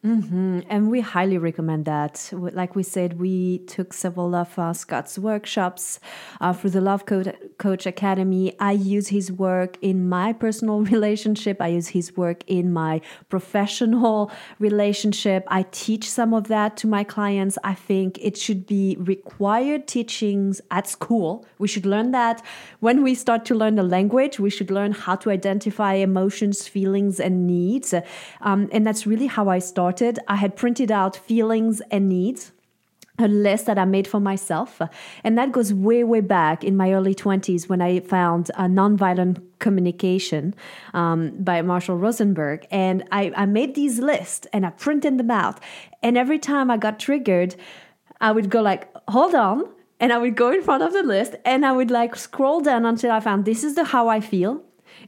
Mm-hmm. 0.04 0.60
And 0.68 0.90
we 0.90 1.00
highly 1.00 1.38
recommend 1.38 1.84
that. 1.84 2.28
Like 2.32 2.74
we 2.74 2.82
said, 2.82 3.20
we 3.20 3.58
took 3.68 3.92
several 3.92 4.34
of 4.34 4.58
uh, 4.58 4.72
Scott's 4.72 5.16
workshops 5.16 6.00
uh, 6.40 6.52
through 6.52 6.70
the 6.70 6.80
Love 6.80 7.06
Coach 7.06 7.86
Academy. 7.86 8.56
I 8.58 8.72
use 8.72 9.08
his 9.08 9.30
work 9.30 9.78
in 9.80 10.08
my 10.08 10.32
personal 10.32 10.80
relationship, 10.94 11.62
I 11.62 11.68
use 11.68 11.88
his 11.88 12.16
work 12.16 12.42
in 12.48 12.72
my 12.72 13.00
professional 13.28 14.32
relationship. 14.58 15.44
I 15.46 15.66
teach 15.70 16.10
some 16.10 16.34
of 16.34 16.48
that 16.48 16.76
to 16.78 16.88
my 16.88 17.04
clients. 17.04 17.56
I 17.62 17.74
think 17.74 18.18
it 18.20 18.36
should 18.36 18.66
be 18.66 18.96
required 18.98 19.86
teachings 19.86 20.60
at 20.72 20.88
school. 20.88 21.46
We 21.58 21.68
should 21.68 21.86
learn 21.86 22.10
that 22.10 22.42
when 22.80 23.04
we 23.04 23.14
start 23.14 23.44
to 23.46 23.54
learn 23.54 23.76
the 23.76 23.84
language, 23.84 24.40
we 24.40 24.50
should 24.50 24.72
learn 24.72 24.90
how 24.90 25.14
to 25.16 25.30
identify 25.30 25.94
emotions, 25.94 26.66
feelings, 26.66 27.20
and 27.20 27.46
needs. 27.46 27.94
Um, 28.40 28.68
and 28.72 28.84
that's 28.84 29.06
really 29.06 29.26
how 29.26 29.48
I 29.48 29.60
started 29.60 29.91
started, 29.92 30.18
I 30.26 30.36
had 30.36 30.56
printed 30.56 30.90
out 30.90 31.16
feelings 31.16 31.82
and 31.90 32.08
needs 32.08 32.52
a 33.18 33.28
list 33.28 33.66
that 33.66 33.78
I 33.78 33.84
made 33.84 34.08
for 34.08 34.20
myself. 34.20 34.80
And 35.22 35.36
that 35.36 35.52
goes 35.52 35.74
way, 35.74 36.02
way 36.02 36.22
back 36.22 36.64
in 36.64 36.78
my 36.78 36.92
early 36.92 37.14
20s 37.14 37.68
when 37.68 37.82
I 37.82 38.00
found 38.00 38.50
a 38.56 38.62
nonviolent 38.62 39.42
communication 39.58 40.54
um, 40.94 41.32
by 41.38 41.60
Marshall 41.60 41.98
Rosenberg. 41.98 42.66
And 42.70 43.04
I, 43.12 43.32
I 43.36 43.44
made 43.44 43.74
these 43.74 43.98
lists 43.98 44.46
and 44.54 44.64
I 44.64 44.70
printed 44.70 45.18
them 45.18 45.30
out. 45.30 45.60
And 46.02 46.16
every 46.16 46.38
time 46.38 46.70
I 46.70 46.78
got 46.78 46.98
triggered, 46.98 47.54
I 48.18 48.32
would 48.32 48.48
go 48.48 48.62
like, 48.62 48.88
hold 49.08 49.34
on. 49.34 49.68
And 50.00 50.10
I 50.10 50.18
would 50.18 50.36
go 50.36 50.50
in 50.50 50.62
front 50.62 50.82
of 50.82 50.94
the 50.94 51.02
list 51.02 51.34
and 51.44 51.66
I 51.66 51.72
would 51.72 51.90
like 51.90 52.16
scroll 52.16 52.60
down 52.62 52.86
until 52.86 53.10
I 53.12 53.20
found 53.20 53.44
this 53.44 53.62
is 53.62 53.74
the 53.74 53.84
how 53.84 54.08
I 54.08 54.20
feel. 54.20 54.62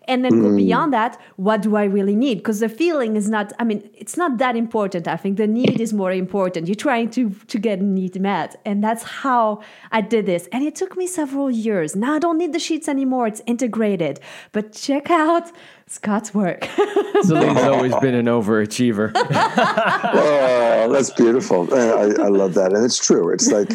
And 0.06 0.24
then 0.24 0.40
go 0.40 0.48
mm. 0.48 0.56
beyond 0.56 0.92
that 0.92 1.20
what 1.36 1.62
do 1.62 1.76
i 1.76 1.84
really 1.84 2.16
need? 2.16 2.38
Because 2.38 2.60
the 2.60 2.68
feeling 2.68 3.16
is 3.16 3.28
not 3.28 3.52
i 3.58 3.64
mean 3.64 3.88
it's 3.94 4.16
not 4.16 4.38
that 4.38 4.56
important 4.56 5.08
i 5.08 5.16
think. 5.16 5.36
The 5.36 5.46
need 5.46 5.80
is 5.80 5.92
more 5.92 6.12
important. 6.12 6.68
You're 6.68 6.74
trying 6.74 7.10
to 7.10 7.30
to 7.30 7.58
get 7.58 7.80
a 7.80 7.84
need 7.84 8.20
met. 8.20 8.60
And 8.64 8.82
that's 8.82 9.02
how 9.02 9.60
i 9.92 10.00
did 10.00 10.26
this. 10.26 10.48
And 10.52 10.64
it 10.64 10.74
took 10.74 10.96
me 10.96 11.06
several 11.06 11.50
years. 11.50 11.96
Now 11.96 12.14
i 12.14 12.18
don't 12.18 12.38
need 12.38 12.52
the 12.52 12.58
sheets 12.58 12.88
anymore. 12.88 13.26
It's 13.26 13.42
integrated. 13.46 14.20
But 14.52 14.72
check 14.72 15.10
out 15.10 15.50
scott's 15.86 16.32
work. 16.32 16.64
Celine's 17.22 17.58
always 17.74 17.94
been 17.96 18.14
an 18.14 18.26
overachiever. 18.26 19.12
Oh, 20.86 20.92
that's 20.92 21.10
beautiful. 21.10 21.72
I, 21.72 22.26
I 22.26 22.28
love 22.28 22.54
that. 22.54 22.72
And 22.74 22.84
it's 22.84 23.04
true. 23.04 23.30
It's 23.30 23.50
like, 23.50 23.70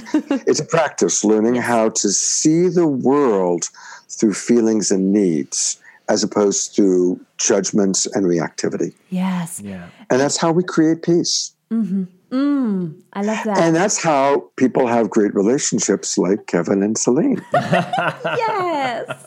it's 0.47 0.59
a 0.59 0.65
practice 0.65 1.23
learning 1.23 1.55
how 1.55 1.89
to 1.89 2.09
see 2.09 2.67
the 2.67 2.85
world 2.85 3.69
through 4.07 4.33
feelings 4.33 4.91
and 4.91 5.11
needs 5.11 5.79
as 6.09 6.23
opposed 6.23 6.75
to 6.75 7.19
judgments 7.37 8.05
and 8.07 8.25
reactivity. 8.25 8.93
yes 9.09 9.61
yeah. 9.61 9.87
And 10.09 10.19
that's 10.19 10.37
how 10.37 10.51
we 10.51 10.63
create 10.63 11.03
peace. 11.03 11.53
Mm 11.71 12.07
hmm. 12.31 12.91
i 13.13 13.21
love 13.21 13.43
that 13.43 13.57
And 13.57 13.75
that's 13.75 14.01
how 14.01 14.51
people 14.55 14.87
have 14.87 15.09
great 15.09 15.33
relationships 15.33 16.17
like 16.17 16.45
Kevin 16.47 16.83
and 16.83 16.97
Celine. 16.97 17.43
yes. 17.53 19.25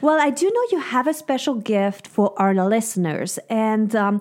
Well, 0.00 0.20
I 0.20 0.30
do 0.30 0.46
know 0.46 0.64
you 0.70 0.80
have 0.80 1.06
a 1.06 1.14
special 1.14 1.54
gift 1.54 2.06
for 2.06 2.34
our 2.36 2.54
listeners. 2.54 3.38
And 3.48 3.96
um, 3.96 4.20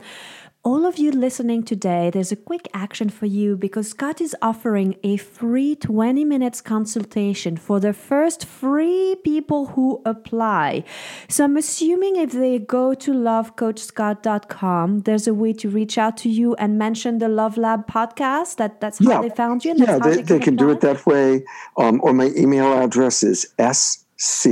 all 0.63 0.86
of 0.86 1.00
you 1.00 1.12
listening 1.12 1.63
today, 1.63 2.12
there's 2.12 2.32
a 2.32 2.36
quick 2.36 2.67
action 2.71 3.10
for 3.10 3.26
you 3.26 3.58
because 3.58 3.89
Scott 3.89 4.21
is 4.21 4.36
offering 4.43 4.95
a 5.04 5.17
free 5.17 5.76
20 5.76 6.24
minutes 6.24 6.62
consultation 6.62 7.58
for 7.58 7.80
the 7.80 7.93
first 7.93 8.45
three 8.45 9.15
people 9.24 9.67
who 9.67 10.04
apply. 10.06 10.84
So 11.28 11.45
I'm 11.45 11.58
assuming 11.58 12.15
if 12.15 12.32
they 12.32 12.60
go 12.60 12.93
to 12.93 13.12
lovecoachscott.com, 13.12 15.00
there's 15.02 15.28
a 15.28 15.34
way 15.34 15.54
to 15.54 15.67
reach 15.67 15.97
out 15.97 16.15
to 16.17 16.30
you 16.30 16.54
and 16.56 16.78
mention 16.78 17.17
the 17.17 17.28
Love 17.28 17.58
Lab 17.58 17.88
podcast. 17.88 18.58
That, 18.58 18.80
that's 18.82 19.00
how 19.00 19.10
Yeah. 19.10 19.21
they 19.21 19.30
found 19.30 19.65
you. 19.65 19.71
And 19.71 19.80
yeah, 19.80 19.86
how 19.93 20.00
they, 20.00 20.21
they 20.21 20.39
can 20.39 20.56
do 20.56 20.69
it 20.69 20.82
that 20.82 21.06
way. 21.08 21.43
Um, 21.78 22.00
or 22.04 22.13
my 22.13 22.30
email 22.38 22.71
address 22.74 23.24
is 23.24 23.47
sc, 23.74 24.47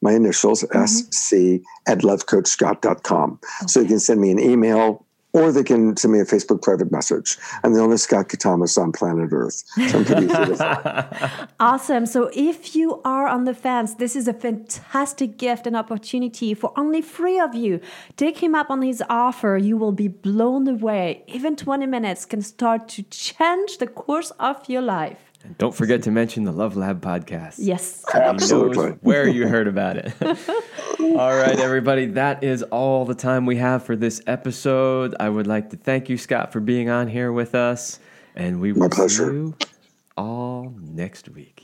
my 0.00 0.12
initials, 0.12 0.60
sc 0.60 1.32
at 1.88 1.98
lovecoachscott.com. 1.98 3.40
So 3.66 3.80
you 3.80 3.86
can 3.88 3.98
send 3.98 4.20
me 4.20 4.30
an 4.30 4.38
email 4.38 5.03
or 5.34 5.50
they 5.50 5.64
can 5.64 5.96
send 5.96 6.12
me 6.14 6.20
a 6.20 6.24
Facebook 6.24 6.62
private 6.62 6.90
message. 6.90 7.36
I'm 7.62 7.74
the 7.74 7.80
only 7.80 7.96
Scott 7.96 8.28
Catamas 8.28 8.78
on 8.78 8.92
planet 8.92 9.30
Earth. 9.32 9.64
So. 9.88 10.04
Awesome. 11.60 12.06
So 12.06 12.30
if 12.34 12.76
you 12.76 13.00
are 13.04 13.26
on 13.26 13.44
the 13.44 13.54
fence, 13.54 13.94
this 13.94 14.14
is 14.14 14.28
a 14.28 14.32
fantastic 14.32 15.36
gift 15.38 15.66
and 15.66 15.76
opportunity 15.76 16.54
for 16.54 16.72
only 16.76 17.02
three 17.02 17.38
of 17.38 17.54
you. 17.54 17.80
Take 18.16 18.38
him 18.42 18.54
up 18.54 18.70
on 18.70 18.82
his 18.82 19.02
offer. 19.08 19.56
You 19.56 19.76
will 19.76 19.92
be 19.92 20.08
blown 20.08 20.68
away. 20.68 21.24
Even 21.26 21.56
20 21.56 21.86
minutes 21.86 22.24
can 22.24 22.42
start 22.42 22.88
to 22.90 23.02
change 23.04 23.78
the 23.78 23.86
course 23.86 24.30
of 24.38 24.68
your 24.68 24.82
life. 24.82 25.32
Don't 25.58 25.74
forget 25.74 26.02
to 26.04 26.10
mention 26.10 26.44
the 26.44 26.52
Love 26.52 26.76
Lab 26.76 27.00
podcast. 27.00 27.56
Yes. 27.58 28.04
Absolutely. 28.12 28.90
where 29.02 29.28
you 29.28 29.46
heard 29.46 29.68
about 29.68 29.96
it. 29.96 30.12
all 31.00 31.36
right, 31.36 31.58
everybody, 31.58 32.06
that 32.06 32.42
is 32.42 32.62
all 32.64 33.04
the 33.04 33.14
time 33.14 33.46
we 33.46 33.56
have 33.56 33.84
for 33.84 33.94
this 33.94 34.22
episode. 34.26 35.14
I 35.20 35.28
would 35.28 35.46
like 35.46 35.70
to 35.70 35.76
thank 35.76 36.08
you, 36.08 36.16
Scott, 36.18 36.52
for 36.52 36.60
being 36.60 36.88
on 36.88 37.08
here 37.08 37.30
with 37.30 37.54
us, 37.54 37.98
and 38.34 38.60
we 38.60 38.72
will 38.72 38.90
see 38.90 38.96
pleasure. 38.96 39.32
you 39.32 39.54
all 40.16 40.74
next 40.80 41.28
week. 41.28 41.63